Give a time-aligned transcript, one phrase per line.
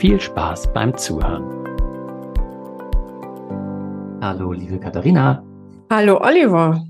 [0.00, 1.44] viel Spaß beim Zuhören.
[4.22, 5.44] Hallo, liebe Katharina.
[5.90, 6.82] Hallo, Oliver.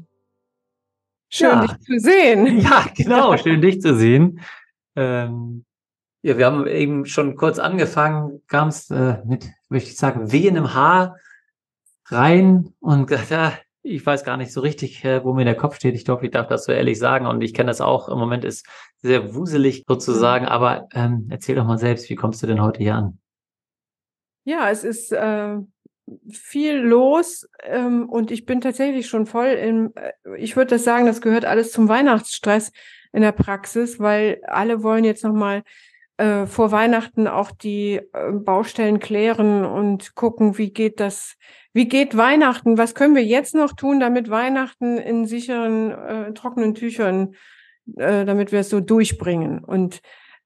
[1.28, 1.66] Schön, ja.
[1.66, 2.60] dich zu sehen.
[2.60, 4.40] Ja, genau, schön, dich zu sehen.
[4.94, 5.64] Ähm,
[6.22, 10.54] ja, wir haben eben schon kurz angefangen, kam es äh, mit, möchte ich sagen, wehen
[10.54, 11.16] im Haar
[12.10, 13.52] rein und gesagt, ja,
[13.82, 15.96] ich weiß gar nicht so richtig, äh, wo mir der Kopf steht.
[15.96, 17.26] Ich glaube, ich darf das so ehrlich sagen.
[17.26, 18.08] Und ich kenne das auch.
[18.08, 18.66] Im Moment ist
[19.02, 20.44] sehr wuselig sozusagen.
[20.44, 20.50] Mhm.
[20.50, 23.18] Aber ähm, erzähl doch mal selbst, wie kommst du denn heute hier an?
[24.44, 25.56] Ja, es ist äh,
[26.30, 31.06] viel los ähm, und ich bin tatsächlich schon voll im, äh, ich würde das sagen,
[31.06, 32.72] das gehört alles zum Weihnachtsstress
[33.12, 35.62] in der Praxis, weil alle wollen jetzt nochmal
[36.16, 41.36] äh, vor Weihnachten auch die äh, Baustellen klären und gucken, wie geht das,
[41.72, 46.74] wie geht Weihnachten, was können wir jetzt noch tun, damit Weihnachten in sicheren, äh, trockenen
[46.74, 47.34] Tüchern,
[47.96, 49.64] äh, damit wir es so durchbringen.
[49.64, 50.00] Und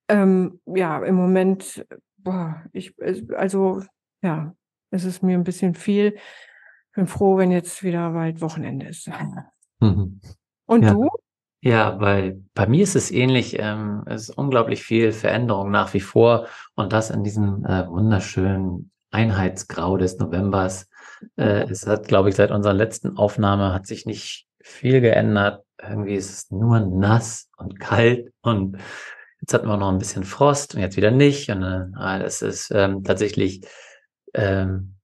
[0.09, 1.87] ähm, ja, im Moment,
[2.19, 2.95] boah, ich,
[3.37, 3.83] also
[4.23, 4.55] ja,
[4.91, 6.15] es ist mir ein bisschen viel.
[6.15, 9.11] Ich bin froh, wenn jetzt wieder bald Wochenende ist.
[9.81, 10.21] Mhm.
[10.67, 10.93] Und ja.
[10.93, 11.09] du?
[11.61, 13.57] Ja, weil bei mir ist es ähnlich.
[13.59, 18.91] Ähm, es ist unglaublich viel Veränderung nach wie vor und das in diesem äh, wunderschönen
[19.11, 20.91] Einheitsgrau des Novembers.
[21.37, 25.65] Äh, es hat, glaube ich, seit unserer letzten Aufnahme hat sich nicht viel geändert.
[25.81, 28.79] Irgendwie ist es nur nass und kalt und
[29.41, 31.51] jetzt hatten wir noch ein bisschen Frost und jetzt wieder nicht.
[31.51, 33.61] Und äh, es ist ähm, tatsächlich
[34.33, 34.97] ähm,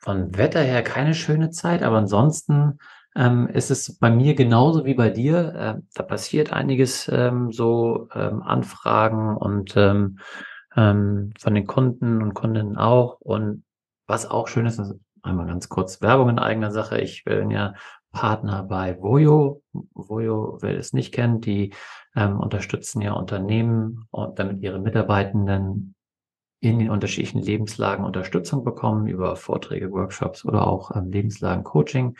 [0.00, 2.78] von Wetter her keine schöne Zeit, aber ansonsten
[3.14, 5.54] ähm, ist es bei mir genauso wie bei dir.
[5.54, 10.18] Äh, da passiert einiges ähm, so ähm, Anfragen und ähm,
[10.76, 13.20] ähm, von den Kunden und Kundinnen auch.
[13.20, 13.64] Und
[14.08, 17.00] was auch schön ist, also einmal ganz kurz Werbung in eigener Sache.
[17.00, 17.74] Ich bin ja
[18.18, 19.62] Partner bei Voyo.
[19.94, 21.72] Voyo, wer es nicht kennt, die
[22.16, 25.94] ähm, unterstützen ja Unternehmen und damit ihre Mitarbeitenden
[26.58, 32.16] in den unterschiedlichen Lebenslagen Unterstützung bekommen über Vorträge, Workshops oder auch ähm, Lebenslagen-Coaching.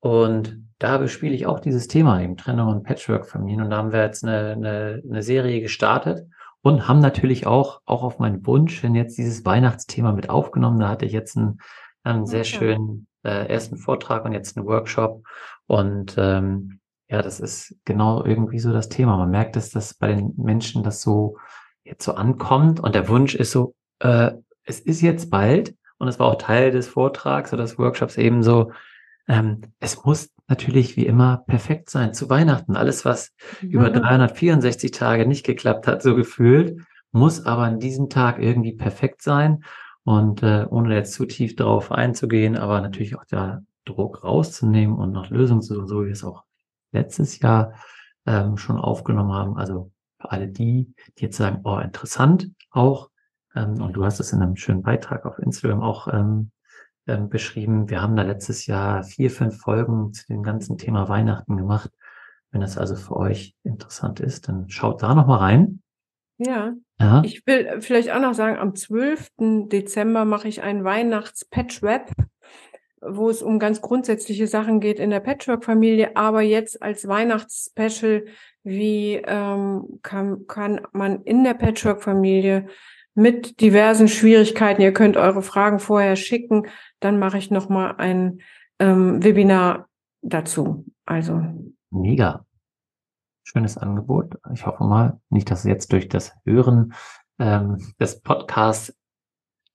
[0.00, 3.62] Und da bespiele ich auch dieses Thema, eben Trennung und Patchwork-Familien.
[3.62, 6.26] Und da haben wir jetzt eine, eine, eine Serie gestartet
[6.62, 10.80] und haben natürlich auch, auch auf meinen Wunsch hin jetzt dieses Weihnachtsthema mit aufgenommen.
[10.80, 11.60] Da hatte ich jetzt einen,
[12.02, 12.48] einen sehr okay.
[12.48, 15.24] schönen äh, ersten Vortrag und jetzt einen Workshop.
[15.66, 19.16] Und ähm, ja, das ist genau irgendwie so das Thema.
[19.16, 21.36] Man merkt, dass das bei den Menschen das so
[21.84, 24.32] jetzt so ankommt und der Wunsch ist so, äh,
[24.64, 28.42] es ist jetzt bald und es war auch Teil des Vortrags oder des Workshops eben
[28.42, 28.72] so,
[29.28, 32.76] ähm, es muss natürlich wie immer perfekt sein zu Weihnachten.
[32.76, 33.32] Alles, was
[33.62, 33.68] ja.
[33.68, 36.80] über 364 Tage nicht geklappt hat, so gefühlt,
[37.12, 39.64] muss aber an diesem Tag irgendwie perfekt sein.
[40.04, 45.12] Und äh, ohne jetzt zu tief darauf einzugehen, aber natürlich auch der Druck rauszunehmen und
[45.12, 46.44] nach Lösungen zu suchen, so wie wir es auch
[46.92, 47.74] letztes Jahr
[48.26, 49.56] ähm, schon aufgenommen haben.
[49.56, 53.10] Also für alle die, die jetzt sagen, oh, interessant auch,
[53.54, 56.50] ähm, und du hast es in einem schönen Beitrag auf Instagram auch ähm,
[57.06, 57.88] ähm, beschrieben.
[57.88, 61.90] Wir haben da letztes Jahr vier, fünf Folgen zu dem ganzen Thema Weihnachten gemacht.
[62.50, 65.82] Wenn das also für euch interessant ist, dann schaut da nochmal rein.
[66.38, 66.74] Ja.
[67.00, 67.22] Ja.
[67.24, 69.30] Ich will vielleicht auch noch sagen, am 12.
[69.68, 72.12] Dezember mache ich ein Weihnachts-Patchweb
[73.00, 78.26] wo es um ganz grundsätzliche Sachen geht in der Patchwork-Familie, aber jetzt als Weihnachtsspecial,
[78.62, 82.66] wie ähm, kann, kann man in der Patchwork-Familie
[83.14, 86.66] mit diversen Schwierigkeiten, ihr könnt eure Fragen vorher schicken,
[87.00, 88.40] dann mache ich nochmal ein
[88.78, 89.88] ähm, Webinar
[90.22, 90.84] dazu.
[91.06, 91.42] Also.
[91.90, 92.44] Mega.
[93.42, 94.38] Schönes Angebot.
[94.52, 96.94] Ich hoffe mal, nicht, dass jetzt durch das Hören
[97.38, 98.94] ähm, des Podcasts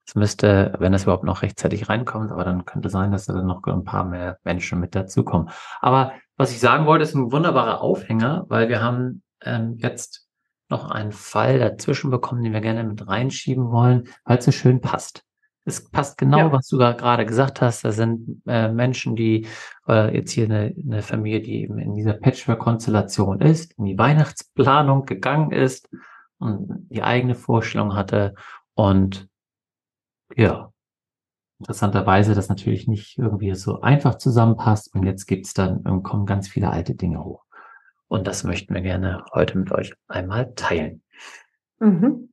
[0.07, 3.63] es müsste, wenn es überhaupt noch rechtzeitig reinkommt, aber dann könnte sein, dass da noch
[3.63, 5.49] ein paar mehr Menschen mit dazukommen.
[5.81, 10.27] Aber was ich sagen wollte, ist ein wunderbarer Aufhänger, weil wir haben ähm, jetzt
[10.69, 14.79] noch einen Fall dazwischen bekommen, den wir gerne mit reinschieben wollen, weil es so schön
[14.79, 15.24] passt.
[15.67, 16.51] Es passt genau, ja.
[16.51, 17.83] was du gerade gesagt hast.
[17.83, 19.47] Da sind äh, Menschen, die
[19.87, 25.05] äh, jetzt hier eine, eine Familie, die eben in dieser Patchwork-Konstellation ist, in die Weihnachtsplanung
[25.05, 25.89] gegangen ist
[26.37, 28.35] und die eigene Vorstellung hatte.
[28.75, 29.27] Und
[30.35, 30.71] ja,
[31.59, 34.93] interessanterweise das natürlich nicht irgendwie so einfach zusammenpasst.
[34.93, 37.43] Und jetzt gibt's dann, kommen ganz viele alte Dinge hoch.
[38.07, 41.01] Und das möchten wir gerne heute mit euch einmal teilen.
[41.79, 42.29] Mhm.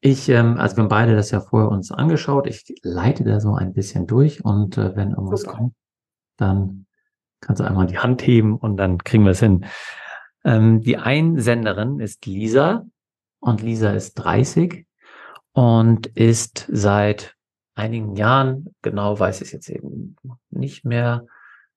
[0.00, 2.46] Ich, ähm, also wir haben beide das ja vorher uns angeschaut.
[2.46, 5.56] Ich leite da so ein bisschen durch und äh, wenn irgendwas Super.
[5.56, 5.74] kommt,
[6.36, 6.86] dann
[7.40, 9.66] kannst du einmal die Hand heben und dann kriegen wir es hin.
[10.44, 12.86] Ähm, die Einsenderin ist Lisa
[13.40, 14.86] und Lisa ist 30
[15.52, 17.36] und ist seit
[17.74, 20.16] einigen Jahren, genau weiß ich es jetzt eben
[20.50, 21.26] nicht mehr,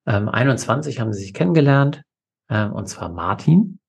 [0.05, 2.03] ähm, 21 haben sie sich kennengelernt,
[2.49, 3.79] ähm, und zwar Martin.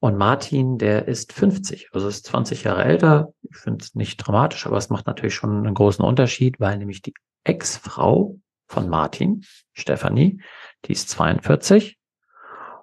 [0.00, 3.32] Und Martin, der ist 50, also ist 20 Jahre älter.
[3.42, 7.02] Ich finde es nicht dramatisch, aber es macht natürlich schon einen großen Unterschied, weil nämlich
[7.02, 7.14] die
[7.44, 10.40] Ex-Frau von Martin, Stefanie,
[10.84, 11.98] die ist 42.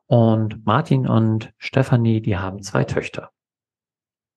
[0.08, 3.32] Und Martin und Stefanie, die haben zwei Töchter.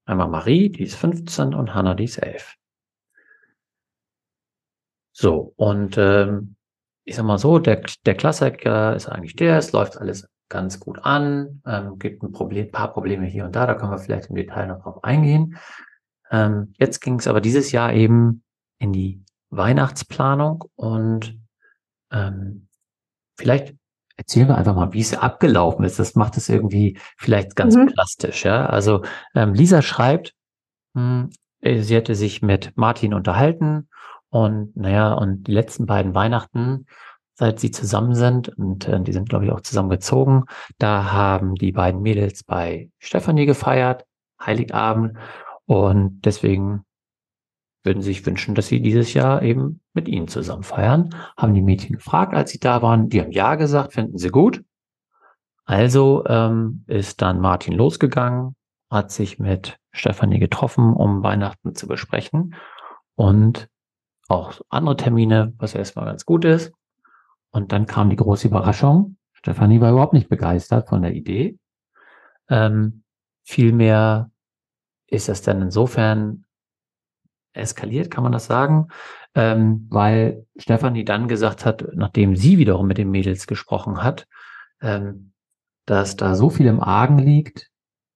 [0.07, 2.55] Einmal Marie, die ist 15 und Hannah, die ist 11.
[5.13, 6.55] So, und ähm,
[7.05, 10.99] ich sag mal so, der, der Klassiker ist eigentlich der, es läuft alles ganz gut
[11.05, 14.37] an, ähm, gibt ein Problem, paar Probleme hier und da, da können wir vielleicht im
[14.37, 15.57] Detail noch drauf eingehen.
[16.31, 18.43] Ähm, jetzt ging es aber dieses Jahr eben
[18.79, 21.39] in die Weihnachtsplanung und
[22.13, 22.69] ähm,
[23.37, 23.75] vielleicht
[24.17, 25.99] erzählen wir einfach mal, wie es abgelaufen ist.
[25.99, 27.87] Das macht es irgendwie vielleicht ganz mhm.
[27.87, 28.45] plastisch.
[28.45, 28.67] Ja?
[28.67, 29.03] Also
[29.35, 30.35] ähm, Lisa schreibt,
[30.95, 31.29] mh,
[31.63, 33.89] hm, sie hätte sich mit Martin unterhalten
[34.31, 36.87] und naja, und die letzten beiden Weihnachten
[37.39, 40.45] seit sie zusammen sind und äh, die sind, glaube ich, auch zusammengezogen.
[40.79, 44.05] Da haben die beiden Mädels bei Stefanie gefeiert,
[44.45, 45.17] Heiligabend.
[45.65, 46.85] Und deswegen
[47.85, 51.15] würden sie sich wünschen, dass sie dieses Jahr eben mit ihnen zusammen feiern.
[51.37, 53.09] Haben die Mädchen gefragt, als sie da waren.
[53.09, 54.65] Die haben Ja gesagt, finden sie gut.
[55.65, 58.57] Also ähm, ist dann Martin losgegangen,
[58.91, 62.55] hat sich mit Stefanie getroffen, um Weihnachten zu besprechen.
[63.15, 63.69] Und
[64.29, 66.73] auch andere Termine, was erstmal ganz gut ist.
[67.59, 69.17] Und dann kam die große Überraschung.
[69.33, 71.59] Stefanie war überhaupt nicht begeistert von der Idee.
[72.49, 73.03] Ähm,
[73.43, 74.31] vielmehr
[75.09, 76.45] ist das dann insofern
[77.53, 78.91] eskaliert, kann man das sagen,
[79.35, 84.29] ähm, weil Stefanie dann gesagt hat, nachdem sie wiederum mit den Mädels gesprochen hat,
[84.81, 85.33] ähm,
[85.85, 87.73] dass da so viel im Argen liegt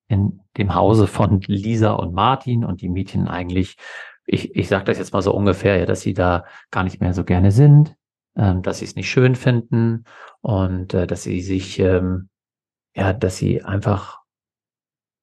[0.06, 3.76] in dem Hause von Lisa und Martin und die Mädchen eigentlich,
[4.24, 7.12] ich, ich sage das jetzt mal so ungefähr, ja, dass sie da gar nicht mehr
[7.12, 7.96] so gerne sind,
[8.36, 10.04] ähm, dass sie es nicht schön finden
[10.40, 12.28] und äh, dass sie sich, ähm,
[12.94, 14.20] ja, dass sie einfach,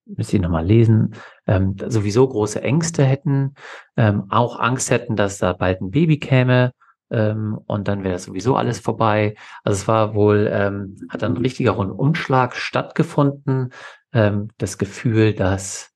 [0.06, 1.16] müsste ich nochmal lesen,
[1.48, 3.54] ähm, sowieso große Ängste hätten,
[3.96, 6.74] ähm, auch Angst hätten, dass da bald ein Baby käme
[7.12, 9.36] ähm, und dann wäre sowieso alles vorbei.
[9.64, 13.72] Also es war wohl, ähm, hat ein richtiger Rundumschlag stattgefunden,
[14.14, 15.90] ähm, das Gefühl, dass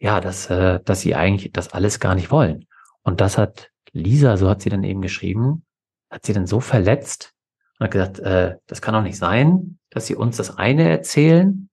[0.00, 2.66] ja, dass, äh, dass sie eigentlich das alles gar nicht wollen.
[3.02, 5.64] Und das hat Lisa, so hat sie dann eben geschrieben,
[6.10, 7.34] hat sie dann so verletzt?
[7.78, 11.68] Und hat gesagt, äh, das kann doch nicht sein, dass sie uns das eine erzählen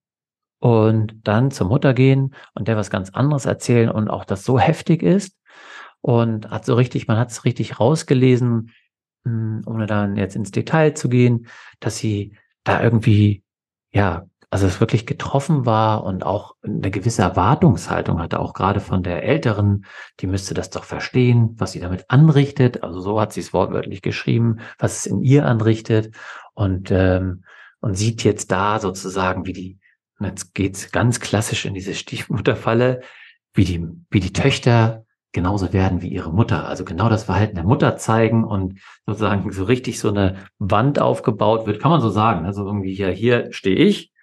[0.59, 4.59] und dann zur Mutter gehen und der was ganz anderes erzählen und auch das so
[4.59, 5.37] heftig ist.
[6.01, 8.71] Und hat so richtig, man hat es richtig rausgelesen,
[9.25, 11.47] hm, ohne dann jetzt ins Detail zu gehen,
[11.79, 13.43] dass sie da irgendwie
[13.91, 19.03] ja also es wirklich getroffen war und auch eine gewisse Erwartungshaltung hatte, auch gerade von
[19.03, 19.85] der Älteren,
[20.21, 22.81] die müsste das doch verstehen, was sie damit anrichtet.
[22.81, 26.15] Also so hat sie es wortwörtlich geschrieben, was es in ihr anrichtet
[26.53, 27.43] und, ähm,
[27.81, 29.79] und sieht jetzt da sozusagen, wie die,
[30.21, 33.01] jetzt geht's ganz klassisch in diese Stiefmutterfalle,
[33.53, 36.65] wie die, wie die Töchter genauso werden wie ihre Mutter.
[36.65, 41.67] Also genau das Verhalten der Mutter zeigen und sozusagen so richtig so eine Wand aufgebaut
[41.67, 42.45] wird, kann man so sagen.
[42.45, 44.13] Also irgendwie hier, hier stehe ich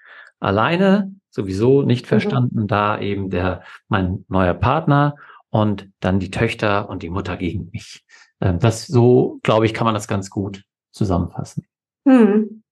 [0.42, 2.08] alleine, sowieso nicht mhm.
[2.08, 2.66] verstanden, mhm.
[2.66, 5.16] da eben der, mein neuer Partner
[5.50, 8.04] und dann die Töchter und die Mutter gegen mich.
[8.40, 11.64] Ähm, das so, glaube ich, kann man das ganz gut zusammenfassen.
[12.06, 12.62] Hm.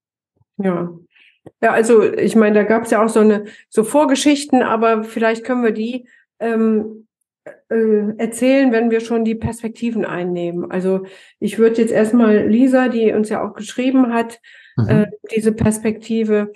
[0.57, 0.91] Ja.
[1.63, 5.45] Ja, also ich meine, da gab es ja auch so eine so Vorgeschichten, aber vielleicht
[5.45, 6.07] können wir die
[6.39, 7.07] ähm,
[7.71, 10.71] äh, erzählen, wenn wir schon die Perspektiven einnehmen.
[10.71, 11.07] Also
[11.39, 14.39] ich würde jetzt erstmal Lisa, die uns ja auch geschrieben hat,
[14.77, 14.89] mhm.
[14.89, 16.53] äh, diese Perspektive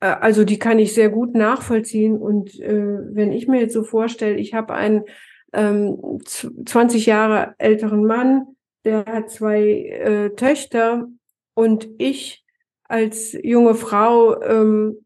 [0.00, 2.18] also die kann ich sehr gut nachvollziehen.
[2.18, 5.04] Und äh, wenn ich mir jetzt so vorstelle, ich habe einen
[5.52, 8.46] ähm, 20 Jahre älteren Mann,
[8.84, 11.08] der hat zwei äh, Töchter
[11.54, 12.44] und ich
[12.84, 15.04] als junge Frau ähm,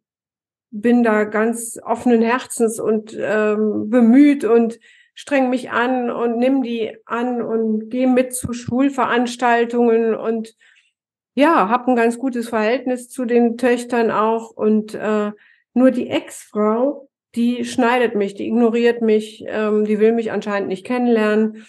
[0.70, 4.78] bin da ganz offenen Herzens und ähm, bemüht und
[5.14, 10.54] streng mich an und nimm die an und gehe mit zu Schulveranstaltungen und
[11.34, 15.32] ja, habe ein ganz gutes Verhältnis zu den Töchtern auch und äh,
[15.74, 20.84] nur die Ex-Frau, die schneidet mich, die ignoriert mich, ähm, die will mich anscheinend nicht
[20.84, 21.64] kennenlernen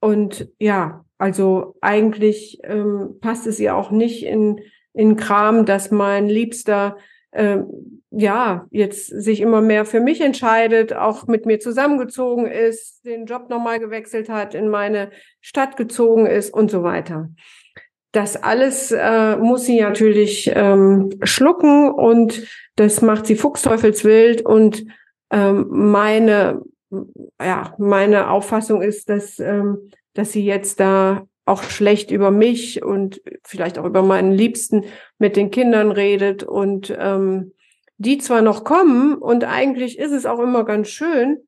[0.00, 4.60] und ja, also eigentlich ähm, passt es ihr auch nicht in
[4.98, 6.96] in Kram, dass mein Liebster
[7.30, 7.58] äh,
[8.10, 13.48] ja jetzt sich immer mehr für mich entscheidet, auch mit mir zusammengezogen ist, den Job
[13.48, 15.10] nochmal gewechselt hat, in meine
[15.40, 17.30] Stadt gezogen ist und so weiter.
[18.12, 22.46] Das alles äh, muss sie natürlich ähm, schlucken und
[22.76, 24.86] das macht sie fuchsteufelswild und
[25.30, 26.62] ähm, meine
[27.40, 33.20] ja meine Auffassung ist, dass ähm, dass sie jetzt da auch schlecht über mich und
[33.44, 34.84] vielleicht auch über meinen Liebsten
[35.18, 37.52] mit den Kindern redet und ähm,
[37.98, 41.38] die zwar noch kommen und eigentlich ist es auch immer ganz schön,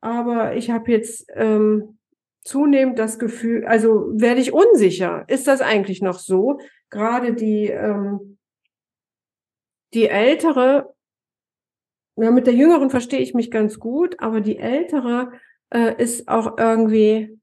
[0.00, 1.98] aber ich habe jetzt ähm,
[2.42, 5.24] zunehmend das Gefühl, also werde ich unsicher.
[5.28, 6.60] Ist das eigentlich noch so?
[6.88, 8.38] Gerade die ähm,
[9.94, 10.94] die ältere,
[12.16, 15.32] ja, mit der jüngeren verstehe ich mich ganz gut, aber die ältere
[15.70, 17.38] äh, ist auch irgendwie,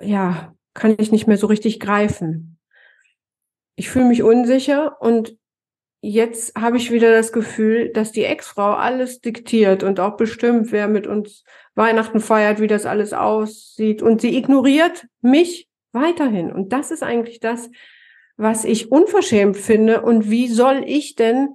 [0.00, 2.58] ja, kann ich nicht mehr so richtig greifen.
[3.76, 5.36] Ich fühle mich unsicher und
[6.00, 10.88] jetzt habe ich wieder das Gefühl, dass die Ex-Frau alles diktiert und auch bestimmt, wer
[10.88, 14.02] mit uns Weihnachten feiert, wie das alles aussieht.
[14.02, 16.52] Und sie ignoriert mich weiterhin.
[16.52, 17.70] Und das ist eigentlich das,
[18.36, 20.02] was ich unverschämt finde.
[20.02, 21.54] Und wie soll ich denn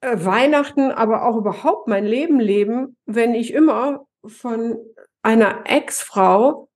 [0.00, 4.78] äh, Weihnachten, aber auch überhaupt mein Leben leben, wenn ich immer von
[5.22, 6.68] einer Ex-Frau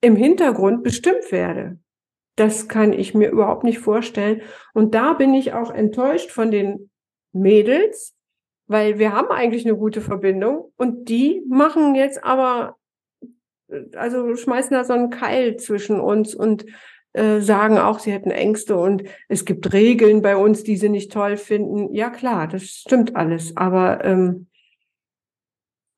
[0.00, 1.78] im Hintergrund bestimmt werde.
[2.36, 4.42] Das kann ich mir überhaupt nicht vorstellen.
[4.74, 6.90] Und da bin ich auch enttäuscht von den
[7.32, 8.14] Mädels,
[8.66, 12.76] weil wir haben eigentlich eine gute Verbindung und die machen jetzt aber,
[13.94, 16.66] also schmeißen da so einen Keil zwischen uns und
[17.12, 21.12] äh, sagen auch, sie hätten Ängste und es gibt Regeln bei uns, die sie nicht
[21.12, 21.94] toll finden.
[21.94, 24.48] Ja klar, das stimmt alles, aber ähm,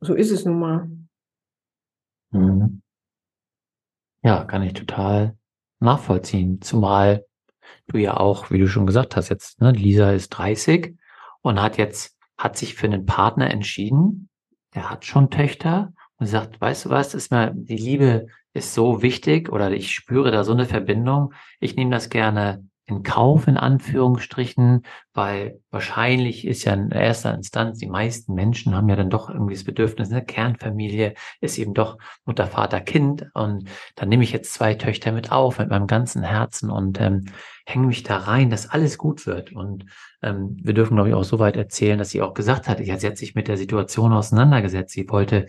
[0.01, 0.91] so ist es nun mal.
[2.31, 2.83] Mhm.
[4.23, 5.38] Ja, kann ich total
[5.81, 6.61] nachvollziehen.
[6.61, 7.25] Zumal
[7.87, 10.97] du ja auch, wie du schon gesagt hast, jetzt, ne, Lisa ist 30
[11.43, 14.29] und hat jetzt, hat sich für einen Partner entschieden,
[14.75, 19.03] der hat schon Töchter und sagt, weißt du was, ist mir, die Liebe ist so
[19.03, 21.33] wichtig oder ich spüre da so eine Verbindung.
[21.61, 27.79] Ich nehme das gerne in Kauf, in Anführungsstrichen, weil wahrscheinlich ist ja in erster Instanz,
[27.79, 31.99] die meisten Menschen haben ja dann doch irgendwie das Bedürfnis, eine Kernfamilie ist eben doch
[32.25, 33.27] Mutter, Vater, Kind.
[33.35, 37.27] Und dann nehme ich jetzt zwei Töchter mit auf, mit meinem ganzen Herzen und ähm,
[37.67, 39.53] hänge mich da rein, dass alles gut wird.
[39.53, 39.85] Und
[40.23, 42.91] ähm, wir dürfen, glaube ich, auch so weit erzählen, dass sie auch gesagt hat, sie
[42.93, 45.47] hat sich mit der Situation auseinandergesetzt, sie wollte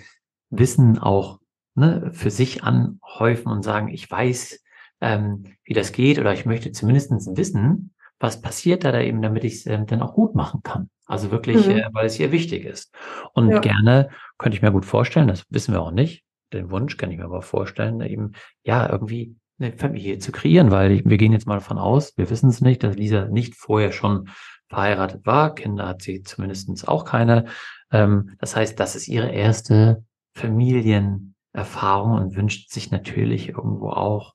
[0.50, 1.40] Wissen auch
[1.76, 4.62] ne, für sich anhäufen und sagen, ich weiß,
[5.02, 9.44] ähm, wie das geht oder ich möchte zumindest wissen, was passiert da, da eben, damit
[9.44, 10.90] ich es ähm, dann auch gut machen kann.
[11.06, 11.78] Also wirklich, mhm.
[11.78, 12.94] äh, weil es hier wichtig ist.
[13.34, 13.60] Und ja.
[13.60, 17.18] gerne könnte ich mir gut vorstellen, das wissen wir auch nicht, den Wunsch kann ich
[17.18, 21.48] mir aber vorstellen, eben, ja, irgendwie eine Familie zu kreieren, weil ich, wir gehen jetzt
[21.48, 24.30] mal davon aus, wir wissen es nicht, dass Lisa nicht vorher schon
[24.68, 25.56] verheiratet war.
[25.56, 27.46] Kinder hat sie zumindestens auch keine.
[27.92, 30.04] Ähm, das heißt, das ist ihre erste
[30.34, 34.34] Familienerfahrung und wünscht sich natürlich irgendwo auch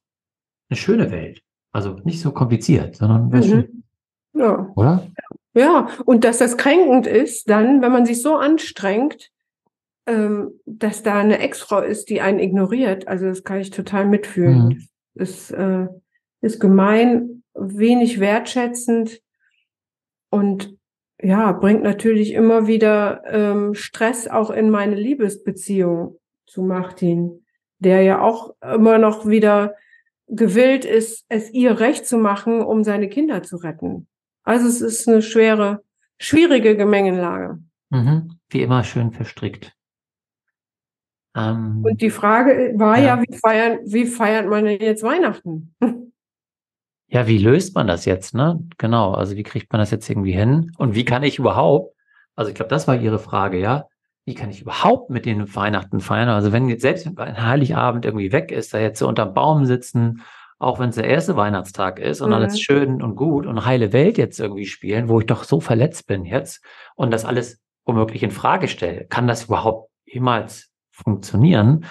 [0.75, 1.43] eine schöne Welt.
[1.73, 3.43] Also nicht so kompliziert, sondern mhm.
[3.43, 3.85] schön.
[4.35, 4.73] Ja.
[4.75, 5.07] Oder?
[5.55, 9.31] Ja, und dass das kränkend ist, dann, wenn man sich so anstrengt,
[10.07, 14.69] ähm, dass da eine Ex-Frau ist, die einen ignoriert, also das kann ich total mitfühlen.
[14.69, 14.89] Mhm.
[15.15, 15.87] Ist, äh,
[16.41, 19.21] ist gemein, wenig wertschätzend
[20.31, 20.77] und
[21.23, 27.45] ja, bringt natürlich immer wieder ähm, Stress auch in meine Liebesbeziehung zu Martin,
[27.79, 29.75] der ja auch immer noch wieder
[30.29, 34.07] gewillt ist, es ihr recht zu machen, um seine Kinder zu retten.
[34.43, 35.83] Also es ist eine schwere,
[36.19, 37.59] schwierige Gemengenlage.
[37.91, 38.39] Mhm.
[38.49, 39.73] Wie immer schön verstrickt.
[41.37, 45.75] Ähm, Und die Frage war ja, ja, wie, feiern, wie feiert man denn jetzt Weihnachten?
[47.07, 48.59] Ja, wie löst man das jetzt, ne?
[48.77, 50.73] Genau, also wie kriegt man das jetzt irgendwie hin?
[50.79, 51.95] Und wie kann ich überhaupt,
[52.35, 53.87] also ich glaube, das war Ihre Frage, ja?
[54.25, 56.29] Wie kann ich überhaupt mit denen Weihnachten feiern?
[56.29, 60.23] Also wenn jetzt selbst ein Heiligabend irgendwie weg ist, da jetzt so unterm Baum sitzen,
[60.59, 62.35] auch wenn es der erste Weihnachtstag ist und mhm.
[62.35, 66.07] alles schön und gut und heile Welt jetzt irgendwie spielen, wo ich doch so verletzt
[66.07, 66.65] bin jetzt
[66.95, 71.85] und das alles womöglich in Frage stelle, kann das überhaupt jemals funktionieren?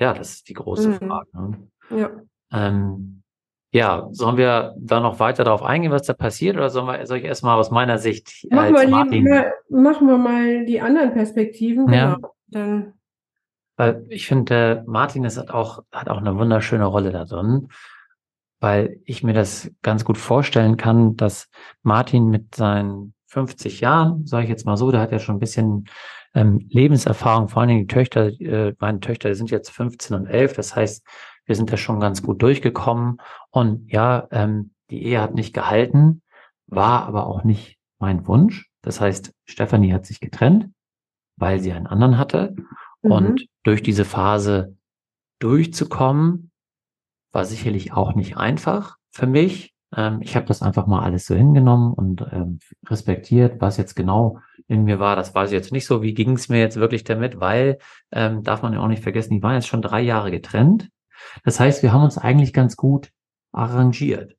[0.00, 0.94] Ja, das ist die große mhm.
[0.94, 1.28] Frage.
[1.34, 1.68] Ne?
[1.90, 2.10] Ja.
[2.50, 3.22] Ähm,
[3.70, 7.18] ja, sollen wir da noch weiter darauf eingehen, was da passiert, oder sollen wir, soll
[7.18, 9.24] ich erstmal aus meiner Sicht machen wir, Martin...
[9.24, 11.92] lieber, machen wir mal die anderen Perspektiven.
[11.92, 12.14] Ja.
[12.14, 12.34] Genau.
[12.46, 12.94] Dann
[13.76, 17.68] Weil ich finde, Martin ist hat auch, hat auch eine wunderschöne Rolle da drin,
[18.58, 21.50] weil ich mir das ganz gut vorstellen kann, dass
[21.82, 25.40] Martin mit seinen 50 Jahren, sage ich jetzt mal so, da hat er schon ein
[25.40, 25.84] bisschen
[26.34, 30.54] ähm, Lebenserfahrung, vor allen Dingen die Töchter, äh, meine Töchter sind jetzt 15 und 11,
[30.54, 31.04] das heißt,
[31.48, 36.22] wir sind da schon ganz gut durchgekommen und ja, ähm, die Ehe hat nicht gehalten,
[36.66, 38.70] war aber auch nicht mein Wunsch.
[38.82, 40.70] Das heißt, Stefanie hat sich getrennt,
[41.36, 42.54] weil sie einen anderen hatte
[43.02, 43.12] mhm.
[43.12, 44.76] und durch diese Phase
[45.40, 46.50] durchzukommen,
[47.32, 49.74] war sicherlich auch nicht einfach für mich.
[49.94, 54.40] Ähm, ich habe das einfach mal alles so hingenommen und ähm, respektiert, was jetzt genau
[54.66, 55.16] in mir war.
[55.16, 56.02] Das weiß ich jetzt nicht so.
[56.02, 57.40] Wie ging es mir jetzt wirklich damit?
[57.40, 57.78] Weil,
[58.12, 60.88] ähm, darf man ja auch nicht vergessen, die waren jetzt schon drei Jahre getrennt.
[61.44, 63.10] Das heißt, wir haben uns eigentlich ganz gut
[63.52, 64.36] arrangiert.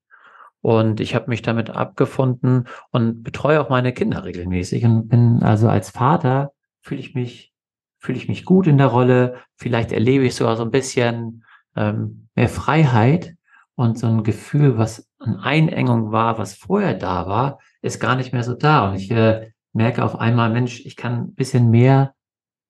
[0.62, 5.70] Und ich habe mich damit abgefunden und betreue auch meine Kinder regelmäßig und bin also
[5.70, 7.54] als Vater fühle ich mich
[8.00, 9.38] fühle ich mich gut in der Rolle.
[9.56, 11.44] Vielleicht erlebe ich sogar so ein bisschen
[11.76, 13.36] ähm, mehr Freiheit
[13.76, 18.34] und so ein Gefühl, was eine Einengung war, was vorher da war, ist gar nicht
[18.34, 18.90] mehr so da.
[18.90, 22.14] Und ich äh, merke auf einmal, Mensch, ich kann ein bisschen mehr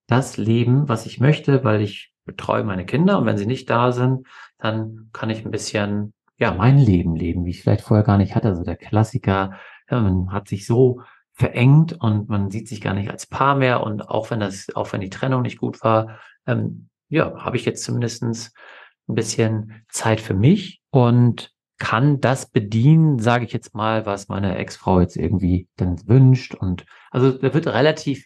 [0.07, 3.91] das leben, was ich möchte, weil ich betreue meine Kinder und wenn sie nicht da
[3.91, 8.17] sind, dann kann ich ein bisschen, ja, mein Leben leben, wie ich vielleicht vorher gar
[8.17, 8.49] nicht hatte.
[8.49, 9.53] Also der Klassiker,
[9.89, 11.01] ja, man hat sich so
[11.33, 14.91] verengt und man sieht sich gar nicht als Paar mehr und auch wenn das, auch
[14.93, 18.53] wenn die Trennung nicht gut war, ähm, ja, habe ich jetzt zumindestens
[19.07, 24.57] ein bisschen Zeit für mich und kann das bedienen, sage ich jetzt mal, was meine
[24.57, 26.53] Ex-Frau jetzt irgendwie dann wünscht.
[26.53, 28.25] Und also da wird relativ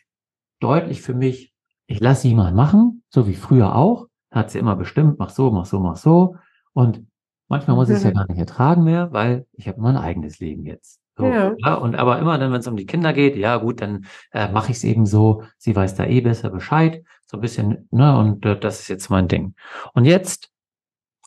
[0.60, 1.53] deutlich für mich,
[1.88, 4.08] ich lasse sie mal machen, so wie früher auch.
[4.32, 6.38] Hat sie immer bestimmt, mach so, mach so, mach so.
[6.74, 7.06] Und
[7.48, 8.16] manchmal muss ich es ja mhm.
[8.16, 11.00] gar nicht ertragen mehr, weil ich habe mein eigenes Leben jetzt.
[11.16, 11.54] So, ja.
[11.58, 11.76] ja.
[11.76, 14.72] Und aber immer dann, wenn es um die Kinder geht, ja gut, dann äh, mache
[14.72, 15.44] ich es eben so.
[15.58, 18.18] Sie weiß da eh besser Bescheid, so ein bisschen, ne?
[18.18, 19.54] Und äh, das ist jetzt mein Ding.
[19.94, 20.50] Und jetzt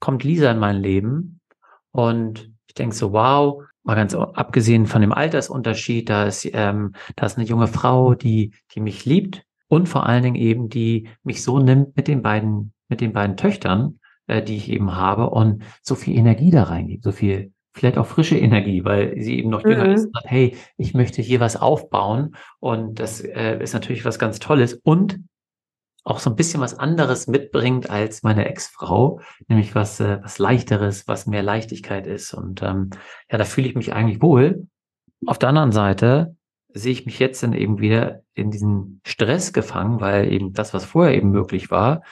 [0.00, 1.40] kommt Lisa in mein Leben
[1.92, 7.26] und ich denke so, wow, mal ganz abgesehen von dem Altersunterschied, da ist, ähm, da
[7.26, 11.42] ist eine junge Frau, die, die mich liebt und vor allen Dingen eben, die mich
[11.42, 15.62] so nimmt mit den beiden, mit den beiden Töchtern, äh, die ich eben habe und
[15.82, 19.62] so viel Energie da reingibt, so viel vielleicht auch frische Energie, weil sie eben noch
[19.62, 19.92] jünger mhm.
[19.92, 24.18] ist und sagt, hey, ich möchte hier was aufbauen und das äh, ist natürlich was
[24.18, 25.20] ganz Tolles und
[26.06, 31.08] auch so ein bisschen was anderes mitbringt als meine Ex-Frau, nämlich was, äh, was leichteres,
[31.08, 32.32] was mehr Leichtigkeit ist.
[32.32, 32.90] Und ähm,
[33.30, 34.68] ja, da fühle ich mich eigentlich wohl.
[35.26, 36.36] Auf der anderen Seite
[36.76, 40.84] sehe ich mich jetzt dann eben wieder in diesen Stress gefangen, weil eben das, was
[40.84, 42.02] vorher eben möglich war,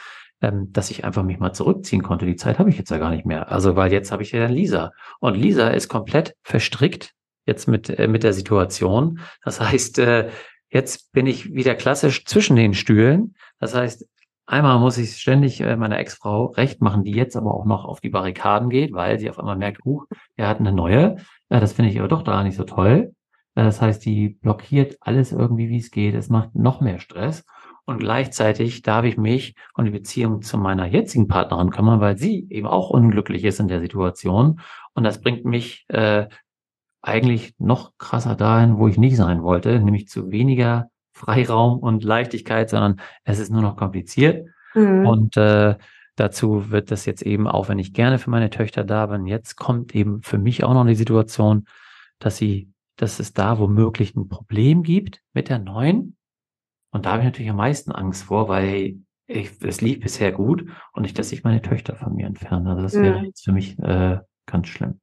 [0.40, 2.26] ähm, dass ich einfach mich mal zurückziehen konnte.
[2.26, 3.50] Die Zeit habe ich jetzt ja gar nicht mehr.
[3.50, 4.92] Also, weil jetzt habe ich ja dann Lisa.
[5.20, 7.12] Und Lisa ist komplett verstrickt
[7.46, 9.20] jetzt mit, äh, mit der Situation.
[9.42, 10.30] Das heißt, äh,
[10.74, 13.36] Jetzt bin ich wieder klassisch zwischen den Stühlen.
[13.60, 14.08] Das heißt,
[14.44, 18.00] einmal muss ich ständig äh, meiner Ex-Frau recht machen, die jetzt aber auch noch auf
[18.00, 21.14] die Barrikaden geht, weil sie auf einmal merkt, huch, er hat eine neue.
[21.48, 23.14] Äh, das finde ich aber doch gar nicht so toll.
[23.54, 26.14] Äh, das heißt, die blockiert alles irgendwie, wie es geht.
[26.14, 27.44] Es macht noch mehr Stress.
[27.86, 32.46] Und gleichzeitig darf ich mich und die Beziehung zu meiner jetzigen Partnerin kümmern, weil sie
[32.48, 34.60] eben auch unglücklich ist in der Situation.
[34.94, 36.26] Und das bringt mich äh,
[37.02, 42.70] eigentlich noch krasser dahin, wo ich nicht sein wollte, nämlich zu weniger Freiraum und Leichtigkeit,
[42.70, 44.48] sondern es ist nur noch kompliziert.
[44.74, 45.06] Mhm.
[45.06, 45.76] Und äh,
[46.16, 49.56] dazu wird das jetzt eben, auch wenn ich gerne für meine Töchter da bin, jetzt
[49.56, 51.66] kommt eben für mich auch noch die Situation,
[52.18, 56.16] dass sie, dass es da womöglich ein Problem gibt mit der neuen.
[56.90, 60.66] Und da habe ich natürlich am meisten Angst vor, weil ich, es lief bisher gut
[60.92, 62.70] und nicht, dass ich meine Töchter von mir entferne.
[62.70, 65.00] Also das wäre jetzt für mich äh, ganz schlimm.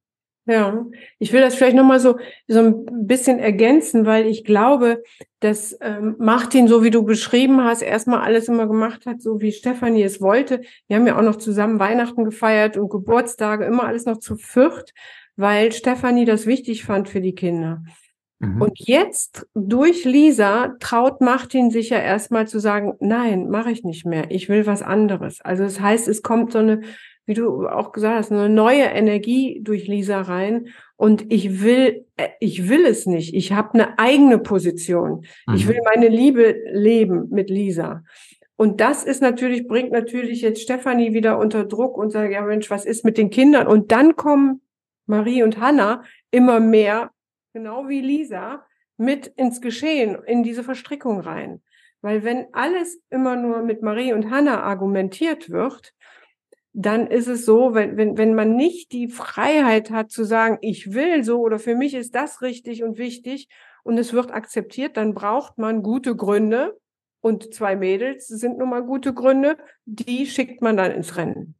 [0.47, 0.85] Ja,
[1.19, 5.03] ich will das vielleicht nochmal so, so ein bisschen ergänzen, weil ich glaube,
[5.39, 9.51] dass ähm, Martin, so wie du beschrieben hast, erstmal alles immer gemacht hat, so wie
[9.51, 10.61] Stefanie es wollte.
[10.87, 14.93] Wir haben ja auch noch zusammen Weihnachten gefeiert und Geburtstage, immer alles noch zu viert,
[15.35, 17.83] weil Stefanie das wichtig fand für die Kinder.
[18.39, 18.61] Mhm.
[18.61, 24.05] Und jetzt durch Lisa traut Martin sich ja erstmal zu sagen, nein, mache ich nicht
[24.05, 24.31] mehr.
[24.31, 25.41] Ich will was anderes.
[25.41, 26.81] Also das heißt, es kommt so eine
[27.25, 30.67] wie du auch gesagt hast, eine neue Energie durch Lisa rein.
[30.97, 33.33] Und ich will, äh, ich will es nicht.
[33.33, 35.25] Ich habe eine eigene Position.
[35.47, 35.55] Mhm.
[35.55, 38.03] Ich will meine Liebe leben mit Lisa.
[38.55, 42.69] Und das ist natürlich, bringt natürlich jetzt Stefanie wieder unter Druck und sagt, ja Mensch,
[42.69, 43.67] was ist mit den Kindern?
[43.67, 44.61] Und dann kommen
[45.11, 47.11] Marie und Hannah immer mehr,
[47.53, 48.65] genau wie Lisa,
[48.97, 51.61] mit ins Geschehen, in diese Verstrickung rein.
[52.01, 55.93] Weil wenn alles immer nur mit Marie und Hannah argumentiert wird,
[56.73, 60.93] dann ist es so, wenn, wenn, wenn man nicht die Freiheit hat zu sagen, ich
[60.93, 63.49] will so oder für mich ist das richtig und wichtig
[63.83, 66.79] und es wird akzeptiert, dann braucht man gute Gründe,
[67.21, 71.55] und zwei Mädels sind nun mal gute Gründe, die schickt man dann ins Rennen.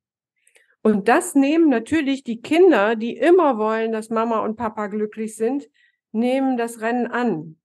[0.84, 5.70] Und das nehmen natürlich die Kinder, die immer wollen, dass Mama und Papa glücklich sind,
[6.12, 7.58] nehmen das Rennen an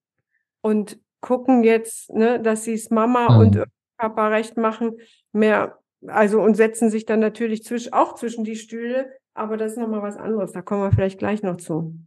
[0.61, 3.38] und gucken jetzt, ne, dass sie es Mama mhm.
[3.38, 3.64] und
[3.96, 4.98] Papa recht machen,
[5.33, 9.79] mehr, also und setzen sich dann natürlich zwisch, auch zwischen die Stühle, aber das ist
[9.79, 11.98] nochmal was anderes, da kommen wir vielleicht gleich noch zu.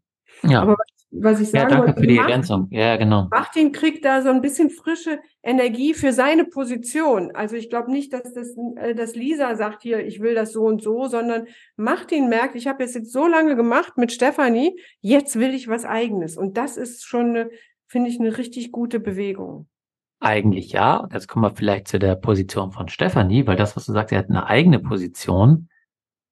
[0.44, 0.62] Ja.
[0.62, 2.68] Aber was ich sagen ja, danke wollte, für die Martin, Ergänzung.
[2.70, 3.28] Ja, genau.
[3.32, 7.32] Martin kriegt da so ein bisschen frische Energie für seine Position.
[7.34, 10.64] Also ich glaube nicht, dass das, äh, dass Lisa sagt hier, ich will das so
[10.64, 15.40] und so, sondern Martin merkt, ich habe es jetzt so lange gemacht mit Stefanie, jetzt
[15.40, 16.38] will ich was Eigenes.
[16.38, 17.50] Und das ist schon,
[17.88, 19.68] finde ich, eine richtig gute Bewegung.
[20.20, 21.08] Eigentlich ja.
[21.12, 24.20] Jetzt kommen wir vielleicht zu der Position von Stefanie, weil das, was du sagst, er
[24.20, 25.70] hat eine eigene Position.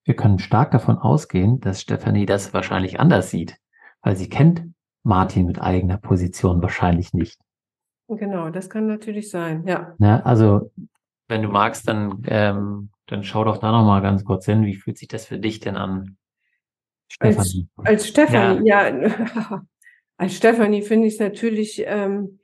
[0.03, 3.57] Wir können stark davon ausgehen, dass Stefanie das wahrscheinlich anders sieht
[4.01, 4.63] weil sie kennt
[5.03, 7.39] Martin mit eigener Position wahrscheinlich nicht.
[8.09, 9.95] Genau, das kann natürlich sein, ja.
[9.99, 10.71] ja also,
[11.27, 14.65] wenn du magst, dann, ähm, dann schau doch da nochmal ganz kurz hin.
[14.65, 16.17] Wie fühlt sich das für dich denn an,
[17.09, 17.67] Stefanie?
[17.77, 18.87] Als, als Stefanie, ja.
[18.87, 19.63] ja.
[20.17, 22.39] als Stefanie finde ich es natürlich, ähm,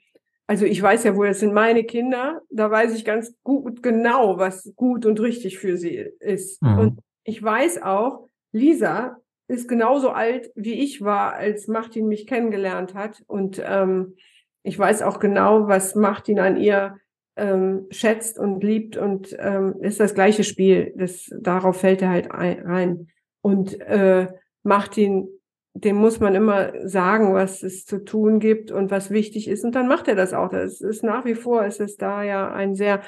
[0.47, 4.37] also ich weiß ja wohl, das sind meine Kinder, da weiß ich ganz gut genau,
[4.37, 6.61] was gut und richtig für sie ist.
[6.61, 6.77] Mhm.
[6.77, 12.93] Und ich weiß auch, Lisa ist genauso alt, wie ich war, als Martin mich kennengelernt
[12.93, 13.23] hat.
[13.27, 14.15] Und ähm,
[14.63, 16.97] ich weiß auch genau, was Martin an ihr
[17.35, 20.93] ähm, schätzt und liebt und ähm, ist das gleiche Spiel.
[20.95, 23.07] Das, darauf fällt er halt ein, rein.
[23.41, 24.27] Und äh,
[24.63, 25.27] Martin,
[25.73, 29.65] dem muss man immer sagen, was es zu tun gibt und was wichtig ist.
[29.65, 30.49] Und dann macht er das auch.
[30.49, 33.01] Das ist nach wie vor, ist es da ja ein sehr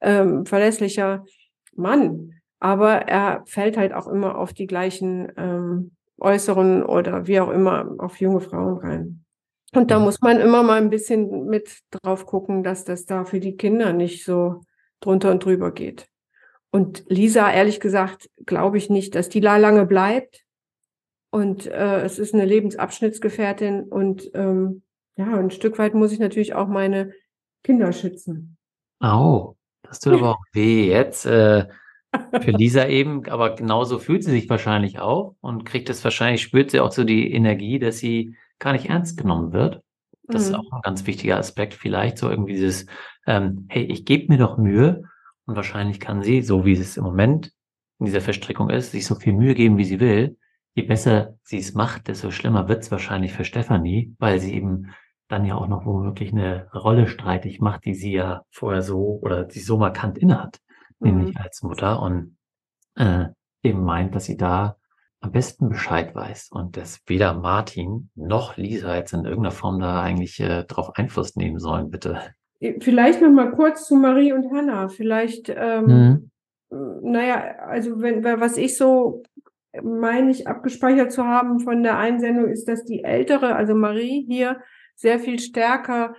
[0.00, 1.24] ähm, verlässlicher
[1.74, 7.50] Mann aber er fällt halt auch immer auf die gleichen ähm, äußeren oder wie auch
[7.50, 9.24] immer auf junge Frauen rein.
[9.74, 13.40] Und da muss man immer mal ein bisschen mit drauf gucken, dass das da für
[13.40, 14.60] die Kinder nicht so
[15.00, 16.06] drunter und drüber geht.
[16.70, 20.44] Und Lisa, ehrlich gesagt, glaube ich nicht, dass die da lange bleibt.
[21.30, 24.82] Und äh, es ist eine Lebensabschnittsgefährtin und ähm,
[25.16, 27.12] ja, ein Stück weit muss ich natürlich auch meine
[27.64, 28.56] Kinder schützen.
[29.00, 30.88] Au, das tut aber auch weh.
[30.88, 31.66] Jetzt äh,
[32.40, 36.70] für Lisa eben, aber genauso fühlt sie sich wahrscheinlich auch und kriegt es wahrscheinlich, spürt
[36.70, 39.82] sie auch so die Energie, dass sie gar nicht ernst genommen wird.
[40.24, 40.48] Das mhm.
[40.48, 42.86] ist auch ein ganz wichtiger Aspekt, vielleicht so irgendwie dieses,
[43.26, 45.04] ähm, hey, ich gebe mir doch Mühe
[45.46, 47.52] und wahrscheinlich kann sie, so wie es im Moment
[47.98, 50.36] in dieser Verstrickung ist, sich so viel Mühe geben, wie sie will.
[50.74, 54.92] Je besser sie es macht, desto schlimmer wird es wahrscheinlich für Stefanie, weil sie eben
[55.28, 59.48] dann ja auch noch womöglich eine Rolle streitig macht, die sie ja vorher so oder
[59.48, 60.60] sie so markant innehat
[61.02, 61.40] nämlich mhm.
[61.40, 62.36] als Mutter und
[62.96, 63.26] äh,
[63.62, 64.76] eben meint, dass sie da
[65.20, 70.02] am besten Bescheid weiß und dass weder Martin noch Lisa jetzt in irgendeiner Form da
[70.02, 72.20] eigentlich äh, darauf Einfluss nehmen sollen, bitte.
[72.80, 74.88] Vielleicht noch mal kurz zu Marie und Hannah.
[74.88, 76.30] Vielleicht, ähm,
[76.70, 77.00] mhm.
[77.02, 79.22] naja, also wenn, was ich so
[79.82, 84.60] meine ich abgespeichert zu haben von der Einsendung, ist, dass die ältere, also Marie hier,
[84.94, 86.14] sehr viel stärker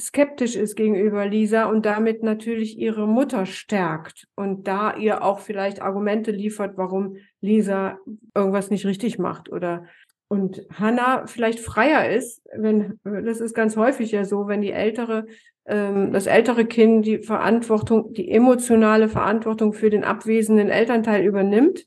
[0.00, 5.82] skeptisch ist gegenüber Lisa und damit natürlich ihre Mutter stärkt und da ihr auch vielleicht
[5.82, 7.98] Argumente liefert, warum Lisa
[8.34, 9.84] irgendwas nicht richtig macht oder
[10.28, 15.26] und Hannah vielleicht freier ist, wenn das ist ganz häufig ja so, wenn die ältere
[15.66, 21.86] ähm, das ältere Kind die Verantwortung, die emotionale Verantwortung für den abwesenden Elternteil übernimmt,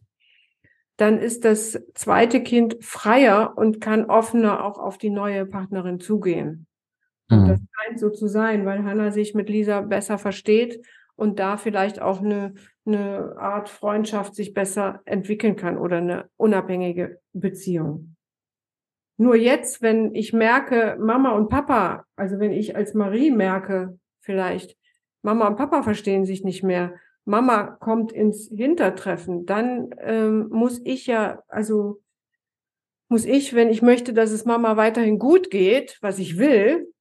[0.98, 6.68] dann ist das zweite Kind freier und kann offener auch auf die neue Partnerin zugehen.
[7.30, 7.48] Mhm.
[7.48, 12.02] Das scheint so zu sein, weil Hannah sich mit Lisa besser versteht und da vielleicht
[12.02, 12.54] auch eine,
[12.86, 18.16] eine Art Freundschaft sich besser entwickeln kann oder eine unabhängige Beziehung.
[19.18, 24.76] Nur jetzt, wenn ich merke, Mama und Papa, also wenn ich als Marie merke, vielleicht,
[25.22, 31.08] Mama und Papa verstehen sich nicht mehr, Mama kommt ins Hintertreffen, dann ähm, muss ich
[31.08, 32.02] ja, also
[33.08, 36.92] muss ich, wenn ich möchte, dass es Mama weiterhin gut geht, was ich will,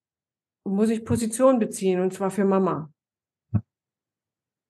[0.65, 2.93] muss ich Position beziehen und zwar für Mama.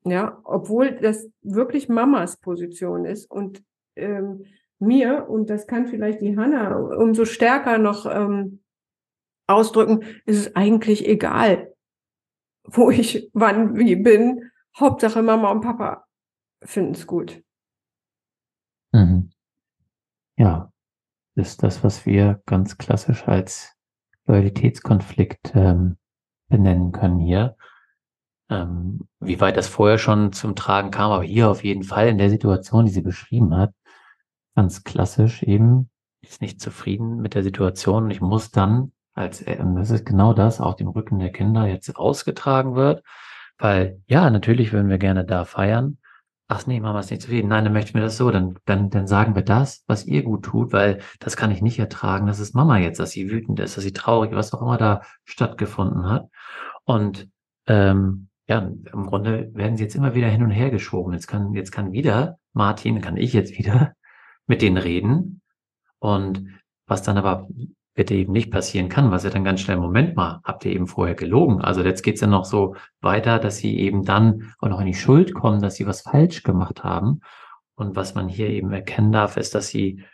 [0.05, 3.63] Ja, obwohl das wirklich Mamas Position ist und
[3.95, 4.45] ähm,
[4.81, 8.63] mir, und das kann vielleicht die Hanna umso stärker noch ähm,
[9.47, 11.73] ausdrücken, ist es eigentlich egal,
[12.65, 14.51] wo ich wann wie bin.
[14.77, 16.07] Hauptsache Mama und Papa
[16.63, 17.43] finden es gut.
[18.93, 19.31] Mhm.
[20.37, 20.73] Ja,
[21.37, 23.72] ist das, was wir ganz klassisch als
[24.27, 25.97] Loyalitätskonflikt ähm,
[26.49, 27.57] benennen können hier.
[28.51, 32.19] Ähm, wie weit das vorher schon zum Tragen kam, aber hier auf jeden Fall in
[32.19, 33.73] der Situation, die sie beschrieben hat,
[34.55, 39.59] ganz klassisch eben, ist nicht zufrieden mit der Situation und ich muss dann als, äh,
[39.59, 43.03] und das ist genau das, auf dem Rücken der Kinder jetzt ausgetragen wird.
[43.59, 45.99] Weil, ja, natürlich würden wir gerne da feiern.
[46.55, 47.49] Ach nee, Mama ist nicht zufrieden.
[47.49, 48.31] Nein, dann möchte ich mir das so.
[48.31, 51.79] Dann, dann, dann sagen wir das, was ihr gut tut, weil das kann ich nicht
[51.79, 52.27] ertragen.
[52.27, 55.01] Das ist Mama jetzt, dass sie wütend ist, dass sie traurig, was auch immer da
[55.25, 56.29] stattgefunden hat.
[56.85, 57.31] Und
[57.69, 61.15] ähm, ja, im Grunde werden sie jetzt immer wieder hin und her geschoben.
[61.15, 63.95] Jetzt kann, jetzt kann wieder Martin, kann ich jetzt wieder
[64.47, 65.41] mit denen reden.
[66.01, 66.49] Und
[66.87, 67.49] was dann aber
[67.95, 70.87] bitte eben nicht passieren kann, was ja dann ganz schnell, Moment mal, habt ihr eben
[70.87, 71.61] vorher gelogen.
[71.61, 74.95] Also jetzt geht's ja noch so weiter, dass sie eben dann auch noch in die
[74.95, 77.21] Schuld kommen, dass sie was falsch gemacht haben.
[77.75, 80.05] Und was man hier eben erkennen darf, ist, dass sie,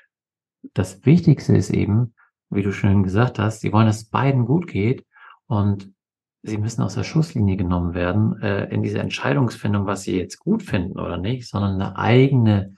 [0.75, 2.15] das Wichtigste ist eben,
[2.51, 5.05] wie du schon gesagt hast, sie wollen, dass es beiden gut geht
[5.47, 5.93] und
[6.43, 10.63] sie müssen aus der Schusslinie genommen werden, äh, in diese Entscheidungsfindung, was sie jetzt gut
[10.63, 12.78] finden oder nicht, sondern eine eigene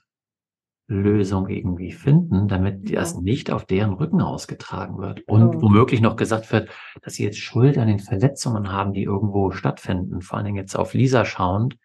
[0.91, 5.23] Lösung irgendwie finden, damit das nicht auf deren Rücken ausgetragen wird.
[5.29, 5.63] Und oh.
[5.63, 6.69] womöglich noch gesagt wird,
[7.03, 10.21] dass sie jetzt Schuld an den Verletzungen haben, die irgendwo stattfinden.
[10.21, 11.77] Vor allen Dingen jetzt auf Lisa schauend.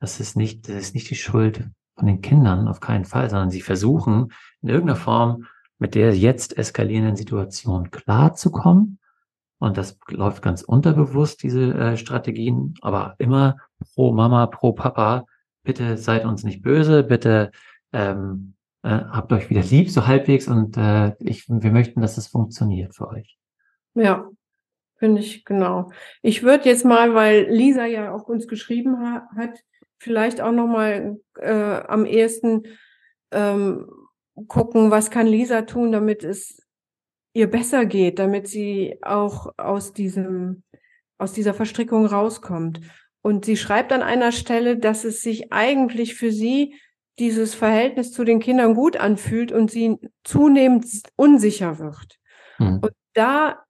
[0.00, 3.50] Das ist nicht, das ist nicht die Schuld von den Kindern, auf keinen Fall, sondern
[3.50, 4.32] sie versuchen
[4.62, 5.46] in irgendeiner Form
[5.78, 8.98] mit der jetzt eskalierenden Situation klarzukommen.
[9.58, 13.58] Und das läuft ganz unterbewusst, diese äh, Strategien, aber immer
[13.94, 15.26] pro Mama, pro Papa,
[15.62, 17.52] bitte seid uns nicht böse, bitte
[17.92, 22.28] ähm, äh, habt euch wieder lieb, so halbwegs, und äh, ich, wir möchten, dass es
[22.28, 23.38] funktioniert für euch.
[23.94, 24.28] Ja,
[24.96, 25.90] finde ich genau.
[26.22, 29.58] Ich würde jetzt mal, weil Lisa ja auch uns geschrieben ha hat,
[29.98, 32.62] vielleicht auch noch mal äh, am ehesten
[33.32, 33.86] ähm,
[34.48, 36.66] gucken, was kann Lisa tun, damit es
[37.32, 40.62] ihr besser geht, damit sie auch aus diesem
[41.20, 42.80] aus dieser Verstrickung rauskommt.
[43.22, 46.74] Und sie schreibt an einer Stelle, dass es sich eigentlich für sie
[47.20, 52.18] dieses Verhältnis zu den Kindern gut anfühlt und sie zunehmend unsicher wird.
[52.58, 52.80] Mhm.
[52.82, 53.62] Und da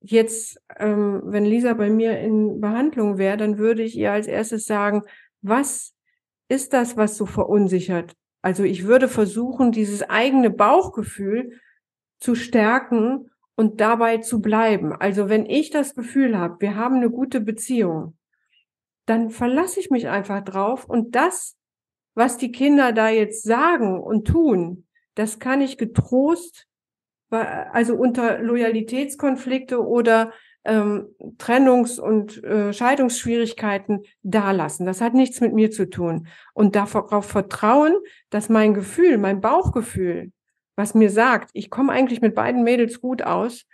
[0.00, 4.66] jetzt, ähm, wenn Lisa bei mir in Behandlung wäre, dann würde ich ihr als erstes
[4.66, 5.02] sagen,
[5.42, 5.94] was
[6.48, 8.14] ist das, was so verunsichert?
[8.42, 11.60] Also ich würde versuchen, dieses eigene Bauchgefühl
[12.18, 14.94] zu stärken und dabei zu bleiben.
[14.94, 18.16] Also wenn ich das Gefühl habe, wir haben eine gute Beziehung,
[19.06, 21.56] dann verlasse ich mich einfach drauf und das
[22.14, 26.66] was die Kinder da jetzt sagen und tun, das kann ich getrost,
[27.30, 30.32] also unter Loyalitätskonflikte oder
[30.64, 34.84] ähm, Trennungs- und äh, Scheidungsschwierigkeiten dalassen.
[34.84, 36.26] Das hat nichts mit mir zu tun.
[36.52, 37.96] Und darauf vertrauen,
[38.30, 40.32] dass mein Gefühl, mein Bauchgefühl,
[40.76, 43.66] was mir sagt, ich komme eigentlich mit beiden Mädels gut aus,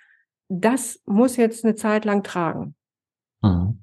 [0.49, 2.77] das muss jetzt eine Zeit lang tragen.
[3.43, 3.83] Mhm.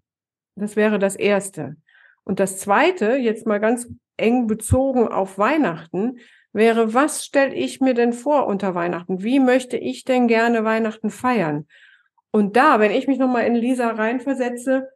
[0.56, 1.76] Das wäre das Erste.
[2.24, 6.20] Und das Zweite, jetzt mal ganz eng bezogen auf Weihnachten,
[6.54, 9.24] wäre, was stelle ich mir denn vor unter Weihnachten?
[9.24, 11.68] Wie möchte ich denn gerne Weihnachten feiern?
[12.32, 14.90] Und da, wenn ich mich nochmal in Lisa reinversetze,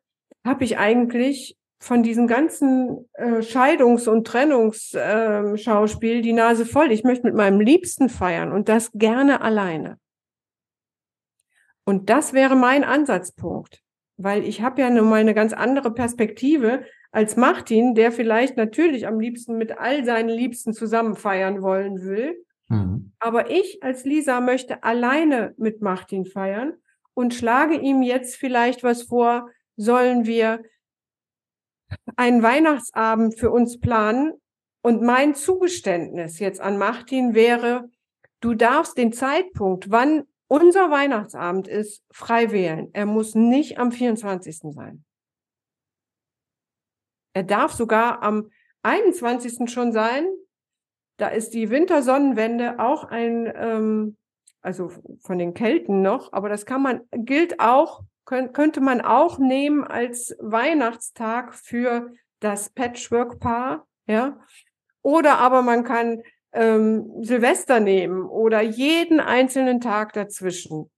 [0.45, 6.91] habe ich eigentlich von diesem ganzen äh, Scheidungs- und Trennungsschauspiel äh, die Nase voll.
[6.91, 9.99] Ich möchte mit meinem Liebsten feiern und das gerne alleine.
[11.85, 13.81] Und das wäre mein Ansatzpunkt,
[14.17, 19.07] weil ich habe ja nun mal eine ganz andere Perspektive als Martin, der vielleicht natürlich
[19.07, 22.43] am liebsten mit all seinen Liebsten zusammen feiern wollen will.
[22.69, 23.13] Mhm.
[23.19, 26.73] Aber ich als Lisa möchte alleine mit Martin feiern
[27.13, 30.61] und schlage ihm jetzt vielleicht was vor, sollen wir
[32.15, 34.33] einen Weihnachtsabend für uns planen?
[34.81, 37.89] Und mein Zugeständnis jetzt an Martin wäre,
[38.39, 42.89] du darfst den Zeitpunkt, wann unser Weihnachtsabend ist, frei wählen.
[42.93, 44.73] Er muss nicht am 24.
[44.73, 45.03] sein.
[47.37, 48.49] Er darf sogar am
[48.81, 49.69] 21.
[49.71, 50.27] schon sein.
[51.17, 54.17] Da ist die Wintersonnenwende auch ein, ähm,
[54.61, 59.37] also von den Kelten noch, aber das kann man, gilt auch, könnt, könnte man auch
[59.37, 64.39] nehmen als Weihnachtstag für das Patchwork-Paar, ja.
[65.03, 66.23] Oder aber man kann
[66.53, 70.89] ähm, Silvester nehmen oder jeden einzelnen Tag dazwischen.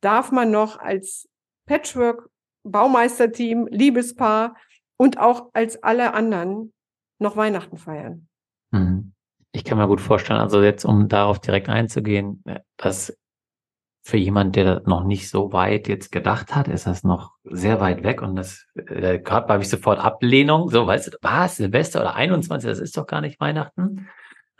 [0.00, 1.28] Darf man noch als
[1.66, 2.30] Patchwork
[2.62, 4.56] Baumeisterteam, Liebespaar
[4.98, 6.74] und auch als alle anderen
[7.18, 8.28] noch Weihnachten feiern.
[8.70, 9.12] Mhm.
[9.52, 13.16] Ich kann mir gut vorstellen, also jetzt, um darauf direkt einzugehen, äh, dass
[14.02, 18.04] für jemand, der noch nicht so weit jetzt gedacht hat, ist das noch sehr weit
[18.04, 20.70] weg und das äh, gerade habe ich sofort Ablehnung.
[20.70, 24.08] So, weißt du, was, Silvester oder 21, das ist doch gar nicht Weihnachten.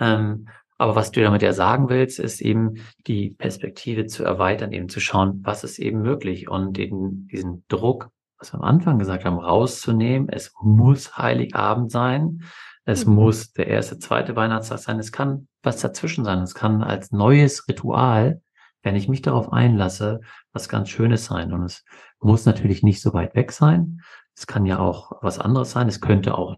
[0.00, 2.74] Ähm, aber was du damit ja sagen willst, ist eben
[3.06, 8.10] die Perspektive zu erweitern, eben zu schauen, was ist eben möglich und den, diesen Druck
[8.38, 10.28] was wir am Anfang gesagt haben, rauszunehmen.
[10.28, 12.42] Es muss Heiligabend sein.
[12.84, 13.14] Es mhm.
[13.14, 14.98] muss der erste, zweite Weihnachtstag sein.
[14.98, 16.40] Es kann was dazwischen sein.
[16.40, 18.40] Es kann als neues Ritual,
[18.82, 20.20] wenn ich mich darauf einlasse,
[20.52, 21.52] was ganz Schönes sein.
[21.52, 21.84] Und es
[22.20, 24.00] muss natürlich nicht so weit weg sein.
[24.36, 25.88] Es kann ja auch was anderes sein.
[25.88, 26.56] Es könnte auch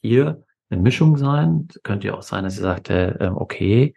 [0.00, 1.68] hier eine Mischung sein.
[1.68, 3.94] Es könnte ja auch sein, dass sie sagte, äh, okay,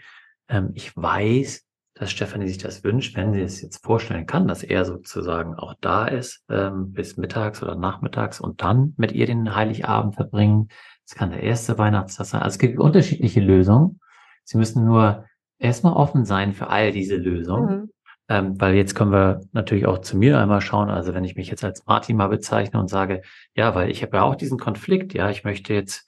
[0.49, 4.63] ähm, ich weiß, dass Stefanie sich das wünscht, wenn sie es jetzt vorstellen kann, dass
[4.63, 9.55] er sozusagen auch da ist ähm, bis mittags oder nachmittags und dann mit ihr den
[9.55, 10.69] Heiligabend verbringen.
[11.05, 12.41] Es kann der erste Weihnachtstag sein.
[12.41, 13.99] Also es gibt unterschiedliche Lösungen.
[14.43, 15.25] Sie müssen nur
[15.59, 17.81] erstmal offen sein für all diese Lösungen.
[17.81, 17.89] Mhm.
[18.29, 20.89] Ähm, weil jetzt können wir natürlich auch zu mir einmal schauen.
[20.89, 23.21] Also wenn ich mich jetzt als Martin mal bezeichne und sage,
[23.53, 26.07] ja, weil ich habe ja auch diesen Konflikt, ja, ich möchte jetzt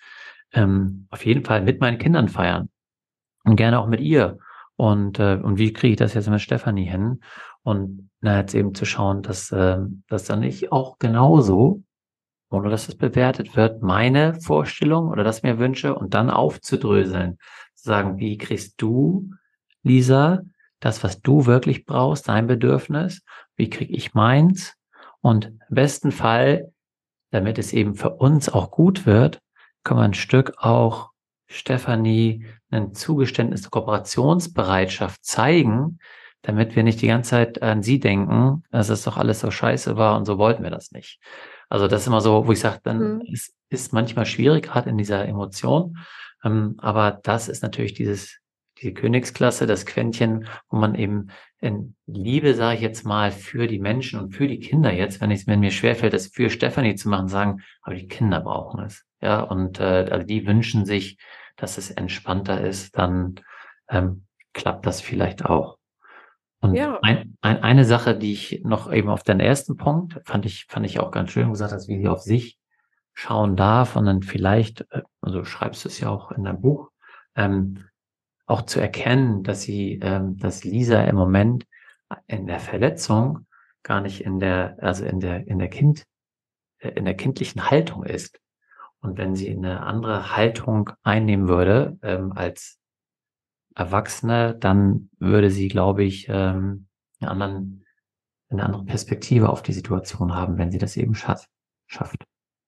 [0.54, 2.70] ähm, auf jeden Fall mit meinen Kindern feiern
[3.44, 4.40] und gerne auch mit ihr.
[4.78, 7.22] Und, äh, und wie kriege ich das jetzt mit Stefanie hin?
[7.64, 11.84] Und na, jetzt eben zu schauen, dass äh, dass dann ich auch genauso,
[12.50, 17.38] ohne dass es bewertet wird, meine Vorstellung oder das mir wünsche und dann aufzudröseln.
[17.76, 19.30] Zu sagen, wie kriegst du,
[19.84, 20.42] Lisa,
[20.80, 23.24] das, was du wirklich brauchst, dein Bedürfnis?
[23.56, 24.76] Wie kriege ich meins?
[25.22, 26.72] Und im besten Fall,
[27.32, 29.40] damit es eben für uns auch gut wird,
[29.84, 31.12] können wir ein Stück auch
[31.48, 36.00] Stefanie ein Zugeständnis der Kooperationsbereitschaft zeigen,
[36.42, 39.98] damit wir nicht die ganze Zeit an sie denken, dass es doch alles so scheiße
[39.98, 41.20] war und so wollten wir das nicht.
[41.70, 43.22] Also das ist immer so, wo ich sage, dann mhm.
[43.22, 45.98] ist, ist manchmal schwierig, gerade in dieser Emotion.
[46.44, 48.40] Ähm, aber das ist natürlich dieses,
[48.80, 51.28] diese Königsklasse, das Quäntchen, wo man eben
[51.60, 55.32] in Liebe, sage ich jetzt mal, für die Menschen und für die Kinder jetzt, wenn
[55.32, 59.04] es mir schwerfällt, das für Stefanie zu machen, sagen, aber die Kinder brauchen es.
[59.22, 61.18] Ja, und äh, also die wünschen sich,
[61.56, 63.36] dass es entspannter ist, dann
[63.90, 65.78] ähm, klappt das vielleicht auch.
[66.62, 67.00] Und ja.
[67.02, 70.86] ein, ein, eine Sache, die ich noch eben auf den ersten Punkt fand ich, fand
[70.86, 72.58] ich auch ganz schön gesagt hast, wie sie auf sich
[73.14, 76.90] schauen darf und dann vielleicht, äh, also schreibst du es ja auch in deinem Buch,
[77.36, 77.86] ähm,
[78.46, 81.66] auch zu erkennen, dass sie, ähm, dass Lisa im Moment
[82.28, 83.48] in der Verletzung
[83.84, 86.06] gar nicht in der, also in der, in der Kind,
[86.80, 88.40] äh, in der kindlichen Haltung ist.
[89.06, 92.80] Und wenn sie eine andere Haltung einnehmen würde ähm, als
[93.76, 96.88] Erwachsene, dann würde sie, glaube ich, ähm,
[97.20, 97.86] einen anderen,
[98.50, 101.50] eine andere Perspektive auf die Situation haben, wenn sie das eben schafft.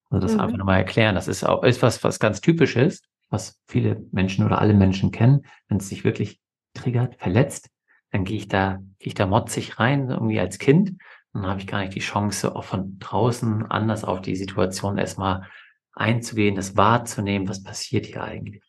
[0.10, 0.40] Also das mhm.
[0.42, 1.16] einfach nochmal erklären.
[1.16, 5.12] Das ist auch ist was, was ganz typisch ist, was viele Menschen oder alle Menschen
[5.12, 5.44] kennen.
[5.68, 6.40] Wenn es sich wirklich
[6.76, 7.72] triggert, verletzt,
[8.12, 11.02] dann gehe ich da, gehe ich da motzig rein, irgendwie als Kind.
[11.34, 15.48] Dann habe ich gar nicht die Chance, auch von draußen anders auf die Situation erstmal
[16.00, 18.64] einzugehen, das wahrzunehmen, was passiert hier eigentlich.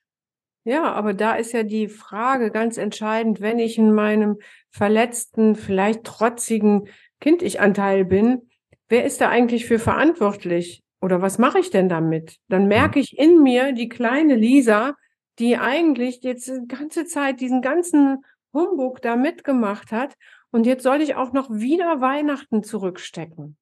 [0.64, 4.38] Ja, aber da ist ja die Frage ganz entscheidend, wenn ich in meinem
[4.70, 6.88] verletzten, vielleicht trotzigen
[7.20, 8.50] Kind-Ich-Anteil bin,
[8.88, 10.82] wer ist da eigentlich für verantwortlich?
[11.00, 12.36] Oder was mache ich denn damit?
[12.48, 12.68] Dann mhm.
[12.68, 14.94] merke ich in mir die kleine Lisa,
[15.38, 20.16] die eigentlich jetzt die ganze Zeit diesen ganzen Humbug da mitgemacht hat.
[20.50, 23.56] Und jetzt soll ich auch noch wieder Weihnachten zurückstecken.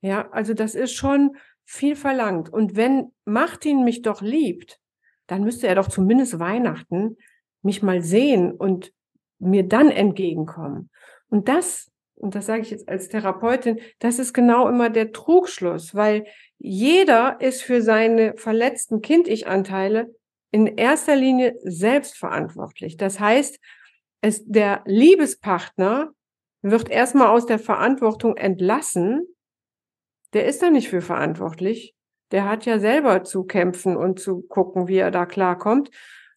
[0.00, 1.36] Ja, also das ist schon
[1.72, 2.52] viel verlangt.
[2.52, 4.78] Und wenn Martin mich doch liebt,
[5.26, 7.16] dann müsste er doch zumindest Weihnachten
[7.62, 8.92] mich mal sehen und
[9.38, 10.90] mir dann entgegenkommen.
[11.30, 15.94] Und das, und das sage ich jetzt als Therapeutin, das ist genau immer der Trugschluss,
[15.94, 16.26] weil
[16.58, 20.14] jeder ist für seine verletzten Kind-Ich-Anteile
[20.50, 22.98] in erster Linie selbstverantwortlich.
[22.98, 23.58] Das heißt,
[24.20, 26.12] es, der Liebespartner
[26.60, 29.26] wird erstmal aus der Verantwortung entlassen
[30.32, 31.94] der ist da nicht für verantwortlich.
[32.30, 35.90] Der hat ja selber zu kämpfen und zu gucken, wie er da klarkommt.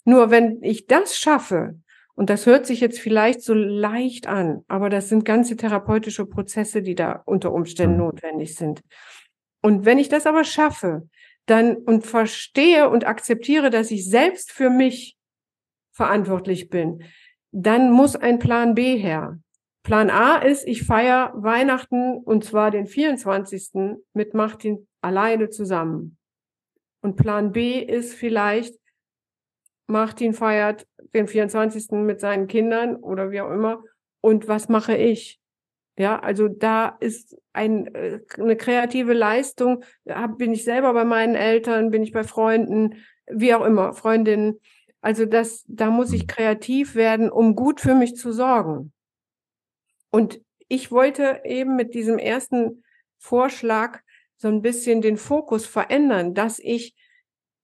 [0.04, 1.80] Nur wenn ich das schaffe,
[2.16, 6.82] und das hört sich jetzt vielleicht so leicht an, aber das sind ganze therapeutische Prozesse,
[6.82, 8.04] die da unter Umständen mhm.
[8.04, 8.82] notwendig sind.
[9.62, 11.10] Und wenn ich das aber schaffe,
[11.46, 15.18] dann und verstehe und akzeptiere, dass ich selbst für mich
[15.92, 17.04] verantwortlich bin,
[17.52, 19.40] dann muss ein Plan B her.
[19.86, 24.00] Plan A ist, ich feiere Weihnachten und zwar den 24.
[24.13, 26.17] mit Martin alleine zusammen.
[27.02, 28.74] Und Plan B ist vielleicht,
[29.86, 31.91] Martin feiert den 24.
[31.91, 33.84] mit seinen Kindern oder wie auch immer.
[34.21, 35.39] Und was mache ich?
[35.99, 39.84] Ja, also da ist ein, äh, eine kreative Leistung.
[40.39, 42.95] Bin ich selber bei meinen Eltern, bin ich bei Freunden,
[43.28, 44.60] wie auch immer, Freundinnen.
[44.99, 48.91] Also das, da muss ich kreativ werden, um gut für mich zu sorgen.
[50.16, 50.39] Und
[50.70, 52.86] ich wollte eben mit diesem ersten
[53.18, 53.99] Vorschlag
[54.38, 56.95] so ein bisschen den Fokus verändern, dass ich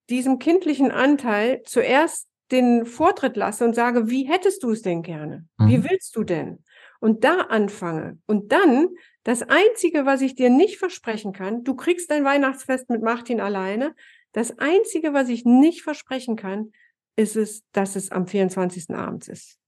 [0.10, 5.48] diesem kindlichen Anteil zuerst den Vortritt lasse und sage, wie hättest du es denn gerne?
[5.60, 5.90] Wie mhm.
[5.90, 6.66] willst du denn?
[7.00, 8.20] Und da anfange.
[8.26, 8.90] Und dann,
[9.24, 13.96] das Einzige, was ich dir nicht versprechen kann, du kriegst dein Weihnachtsfest mit Martin alleine.
[14.34, 16.74] Das Einzige, was ich nicht versprechen kann,
[17.16, 18.90] ist es, dass es am 24.
[18.94, 19.61] abends ist.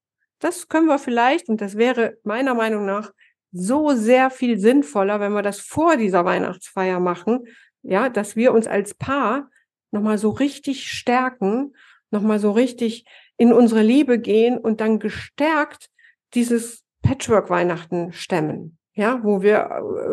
[0.43, 3.13] Das können wir vielleicht, und das wäre meiner Meinung nach
[3.53, 7.47] so sehr viel sinnvoller, wenn wir das vor dieser Weihnachtsfeier machen,
[7.81, 9.49] ja, dass wir uns als Paar
[9.91, 11.73] nochmal so richtig stärken,
[12.11, 13.05] nochmal so richtig
[13.37, 15.89] in unsere Liebe gehen und dann gestärkt
[16.33, 19.69] dieses Patchwork-Weihnachten stemmen, ja, wo wir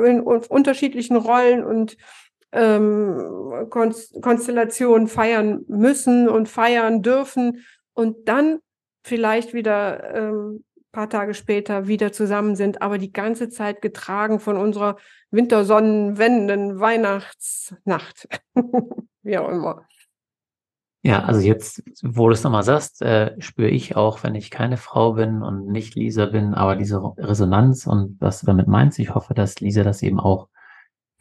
[0.06, 1.96] in unterschiedlichen Rollen und
[2.52, 7.64] ähm, Konstellationen feiern müssen und feiern dürfen.
[7.94, 8.60] Und dann
[9.03, 14.57] vielleicht wieder ähm, paar Tage später wieder zusammen sind, aber die ganze Zeit getragen von
[14.57, 14.96] unserer
[15.30, 18.28] wintersonnenwendenden Weihnachtsnacht.
[19.22, 19.84] Wie auch immer.
[21.03, 24.76] Ja, also jetzt, wo du es nochmal sagst, äh, spüre ich auch, wenn ich keine
[24.76, 29.14] Frau bin und nicht Lisa bin, aber diese Resonanz und was du damit meinst, ich
[29.14, 30.48] hoffe, dass Lisa das eben auch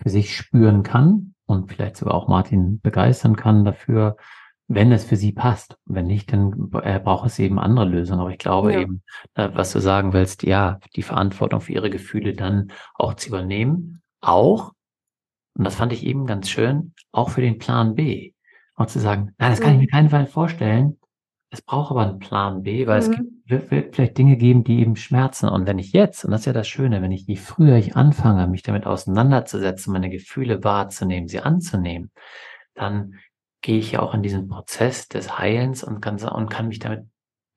[0.02, 4.18] für sich spüren kann und vielleicht sogar auch Martin begeistern kann dafür,
[4.70, 5.78] wenn es für sie passt.
[5.86, 8.22] Wenn nicht, dann äh, braucht es eben andere Lösungen.
[8.22, 8.82] Aber ich glaube ja.
[8.82, 9.02] eben,
[9.34, 14.02] äh, was du sagen willst, ja, die Verantwortung für ihre Gefühle dann auch zu übernehmen.
[14.22, 14.74] Auch,
[15.56, 18.34] und das fand ich eben ganz schön, auch für den Plan B.
[18.76, 21.00] Auch zu sagen, nein, das kann ich mir keinen Fall vorstellen.
[21.50, 23.04] Es braucht aber einen Plan B, weil mhm.
[23.04, 25.50] es gibt, wird, wird vielleicht Dinge geben, die eben schmerzen.
[25.50, 27.96] Und wenn ich jetzt, und das ist ja das Schöne, wenn ich, je früher ich
[27.96, 32.12] anfange, mich damit auseinanderzusetzen, meine Gefühle wahrzunehmen, sie anzunehmen,
[32.76, 33.16] dann
[33.62, 37.07] gehe ich ja auch in diesen Prozess des Heilens und kann, und kann mich damit,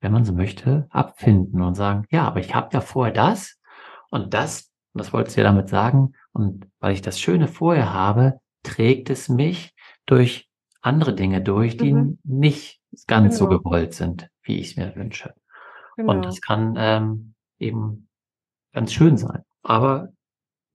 [0.01, 3.59] wenn man so möchte, abfinden und sagen, ja, aber ich habe ja vorher das
[4.09, 7.93] und das, und das wolltest du ja damit sagen, und weil ich das Schöne vorher
[7.93, 9.73] habe, trägt es mich
[10.05, 10.49] durch
[10.81, 12.19] andere Dinge durch, die mhm.
[12.23, 13.51] nicht ganz genau.
[13.51, 15.33] so gewollt sind, wie ich es mir wünsche.
[15.95, 16.11] Genau.
[16.11, 18.09] Und das kann ähm, eben
[18.73, 19.43] ganz schön sein.
[19.61, 20.09] Aber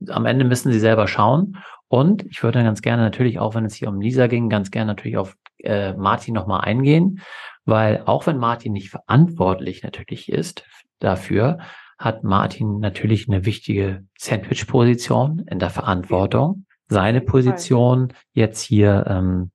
[0.06, 1.58] am Ende müssen sie selber schauen.
[1.88, 4.88] Und ich würde ganz gerne natürlich, auch wenn es hier um Lisa ging, ganz gerne
[4.88, 7.20] natürlich auf äh, Martin nochmal eingehen,
[7.64, 10.64] weil auch wenn Martin nicht verantwortlich natürlich ist
[10.98, 11.58] dafür,
[11.98, 16.66] hat Martin natürlich eine wichtige Sandwich-Position in der Verantwortung.
[16.88, 19.50] Seine Position jetzt hier, ähm,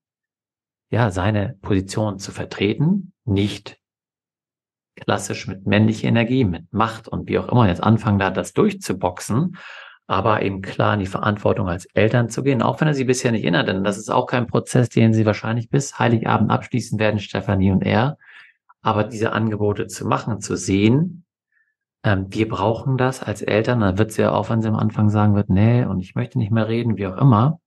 [0.90, 3.78] ja, seine Position zu vertreten, nicht
[4.96, 9.58] klassisch mit männlicher Energie, mit Macht und wie auch immer jetzt anfangen da das durchzuboxen,
[10.14, 13.32] aber eben klar in die Verantwortung als Eltern zu gehen, auch wenn er sie bisher
[13.32, 17.20] nicht erinnert, denn das ist auch kein Prozess, den sie wahrscheinlich bis Heiligabend abschließen werden,
[17.20, 18.18] Stefanie und er.
[18.82, 21.26] Aber diese Angebote zu machen, zu sehen,
[22.04, 25.10] ähm, wir brauchen das als Eltern, dann wird sie ja auch, wenn sie am Anfang
[25.10, 27.60] sagen wird, nee, und ich möchte nicht mehr reden, wie auch immer,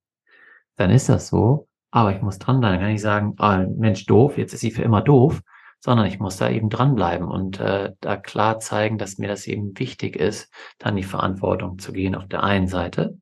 [0.77, 1.69] dann ist das so.
[1.91, 2.75] Aber ich muss dran bleiben.
[2.75, 5.43] Dann kann ich sagen, ah, Mensch, doof, jetzt ist sie für immer doof
[5.81, 9.79] sondern ich muss da eben dranbleiben und äh, da klar zeigen, dass mir das eben
[9.79, 13.19] wichtig ist, dann die Verantwortung zu gehen auf der einen Seite,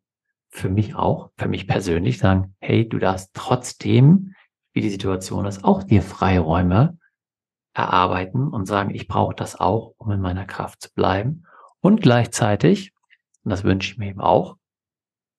[0.49, 4.35] für mich auch, für mich persönlich sagen, hey, du darfst trotzdem,
[4.73, 6.97] wie die Situation ist, auch dir Freiräume
[7.75, 11.45] erarbeiten und sagen, ich brauche das auch, um in meiner Kraft zu bleiben
[11.81, 12.93] und gleichzeitig,
[13.43, 14.57] und das wünsche ich mir eben auch,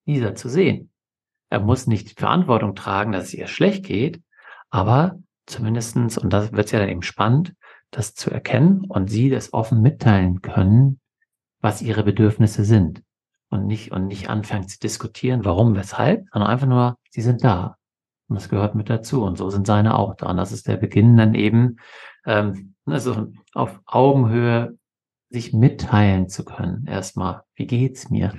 [0.06, 0.92] dieser zu sehen.
[1.50, 4.22] Er muss nicht die Verantwortung tragen, dass es ihr schlecht geht,
[4.70, 7.54] aber zumindestens und das wird ja dann eben spannend,
[7.92, 11.00] das zu erkennen und sie das offen mitteilen können,
[11.62, 13.02] was ihre Bedürfnisse sind.
[13.50, 17.78] Und nicht, und nicht anfangen zu diskutieren, warum, weshalb, sondern einfach nur, sie sind da.
[18.28, 19.24] Und das gehört mit dazu.
[19.24, 20.32] Und so sind seine auch da.
[20.32, 21.78] Und das ist der Beginn dann eben,
[22.26, 24.78] ähm, also auf Augenhöhe
[25.30, 26.86] sich mitteilen zu können.
[26.88, 28.34] Erstmal, wie geht's mir?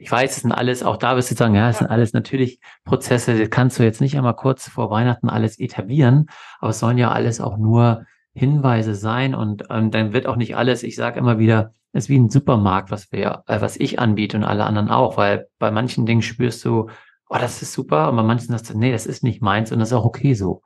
[0.00, 2.58] Ich weiß, es sind alles, auch da wirst du sagen, ja, es sind alles natürlich
[2.84, 6.96] Prozesse, das kannst du jetzt nicht einmal kurz vor Weihnachten alles etablieren, aber es sollen
[6.96, 11.18] ja alles auch nur Hinweise sein und ähm, dann wird auch nicht alles, ich sage
[11.18, 14.64] immer wieder, es ist wie ein Supermarkt, was wir, äh, was ich anbiete und alle
[14.64, 16.88] anderen auch, weil bei manchen Dingen spürst du,
[17.28, 19.80] oh, das ist super, und bei manchen sagst du, nee, das ist nicht meins und
[19.80, 20.62] das ist auch okay so.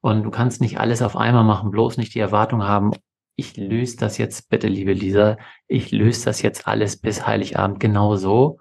[0.00, 2.92] Und du kannst nicht alles auf einmal machen, bloß nicht die Erwartung haben,
[3.36, 5.36] ich löse das jetzt bitte, liebe Lisa,
[5.66, 8.58] ich löse das jetzt alles bis Heiligabend genau so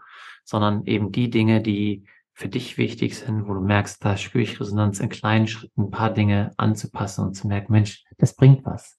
[0.48, 4.60] sondern eben die Dinge, die für dich wichtig sind, wo du merkst, da spüre ich
[4.60, 8.98] Resonanz in kleinen Schritten, ein paar Dinge anzupassen und zu merken, Mensch, das bringt was.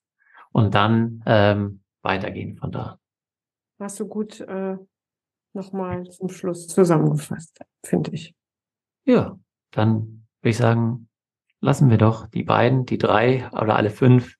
[0.52, 2.98] Und dann ähm, weitergehen von da.
[3.78, 4.76] Hast du gut äh,
[5.54, 8.34] nochmal zum Schluss zusammengefasst, finde ich.
[9.04, 9.38] Ja,
[9.70, 11.08] dann würde ich sagen,
[11.60, 14.36] lassen wir doch die beiden, die drei oder alle fünf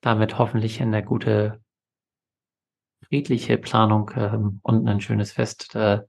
[0.00, 1.60] damit hoffentlich in eine gute
[3.08, 6.02] friedliche Planung ähm, und ein schönes Fest äh,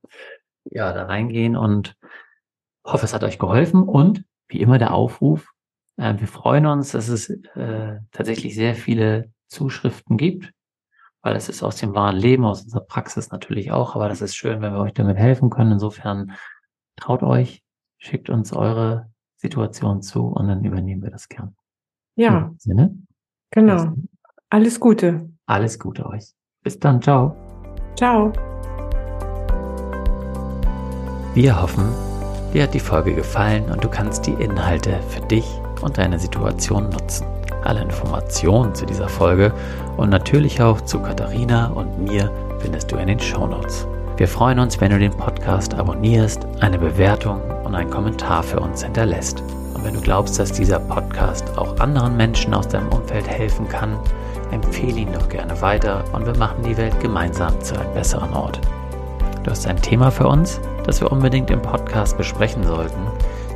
[0.72, 1.95] ja, da reingehen und
[2.86, 5.47] hoffe, es hat euch geholfen und wie immer der Aufruf.
[5.97, 10.51] Äh, wir freuen uns, dass es äh, tatsächlich sehr viele Zuschriften gibt,
[11.22, 14.36] weil es ist aus dem wahren Leben, aus unserer Praxis natürlich auch, aber das ist
[14.36, 15.74] schön, wenn wir euch damit helfen können.
[15.74, 16.34] Insofern
[16.95, 17.63] traut euch,
[17.97, 21.55] schickt uns eure Situation zu und dann übernehmen wir das gern.
[22.15, 22.51] Ja.
[22.57, 22.97] Sinne.
[23.51, 23.93] Genau.
[24.49, 25.30] Alles Gute.
[25.45, 26.34] Alles Gute euch.
[26.63, 27.01] Bis dann.
[27.01, 27.36] Ciao.
[27.95, 28.34] Ciao.
[31.38, 31.94] Wir hoffen,
[32.52, 35.46] dir hat die Folge gefallen und du kannst die Inhalte für dich
[35.82, 37.28] und deine Situation nutzen.
[37.64, 39.54] Alle Informationen zu dieser Folge
[39.98, 43.86] und natürlich auch zu Katharina und mir findest du in den Show Notes.
[44.18, 48.82] Wir freuen uns, wenn du den Podcast abonnierst, eine Bewertung und einen Kommentar für uns
[48.82, 49.44] hinterlässt.
[49.76, 53.96] Und wenn du glaubst, dass dieser Podcast auch anderen Menschen aus deinem Umfeld helfen kann,
[54.50, 58.60] empfehle ihn doch gerne weiter und wir machen die Welt gemeinsam zu einem besseren Ort.
[59.48, 63.00] Du hast ein Thema für uns, das wir unbedingt im Podcast besprechen sollten,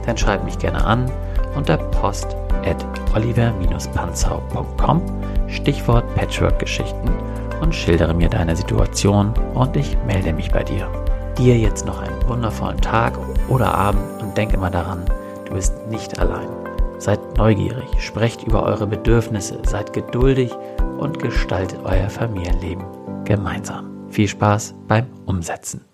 [0.05, 1.11] dann schreib mich gerne an
[1.53, 2.33] unter post
[2.63, 2.77] at
[3.13, 5.01] oliver-panzau.com
[5.49, 7.09] Stichwort Patchwork-Geschichten
[7.59, 10.87] und schildere mir deine Situation und ich melde mich bei dir.
[11.37, 13.19] Dir jetzt noch einen wundervollen Tag
[13.49, 15.03] oder Abend und denk immer daran,
[15.43, 16.47] du bist nicht allein.
[16.99, 20.53] Seid neugierig, sprecht über eure Bedürfnisse, seid geduldig
[20.99, 22.85] und gestaltet euer Familienleben
[23.25, 23.90] gemeinsam.
[24.11, 25.90] Viel Spaß beim Umsetzen.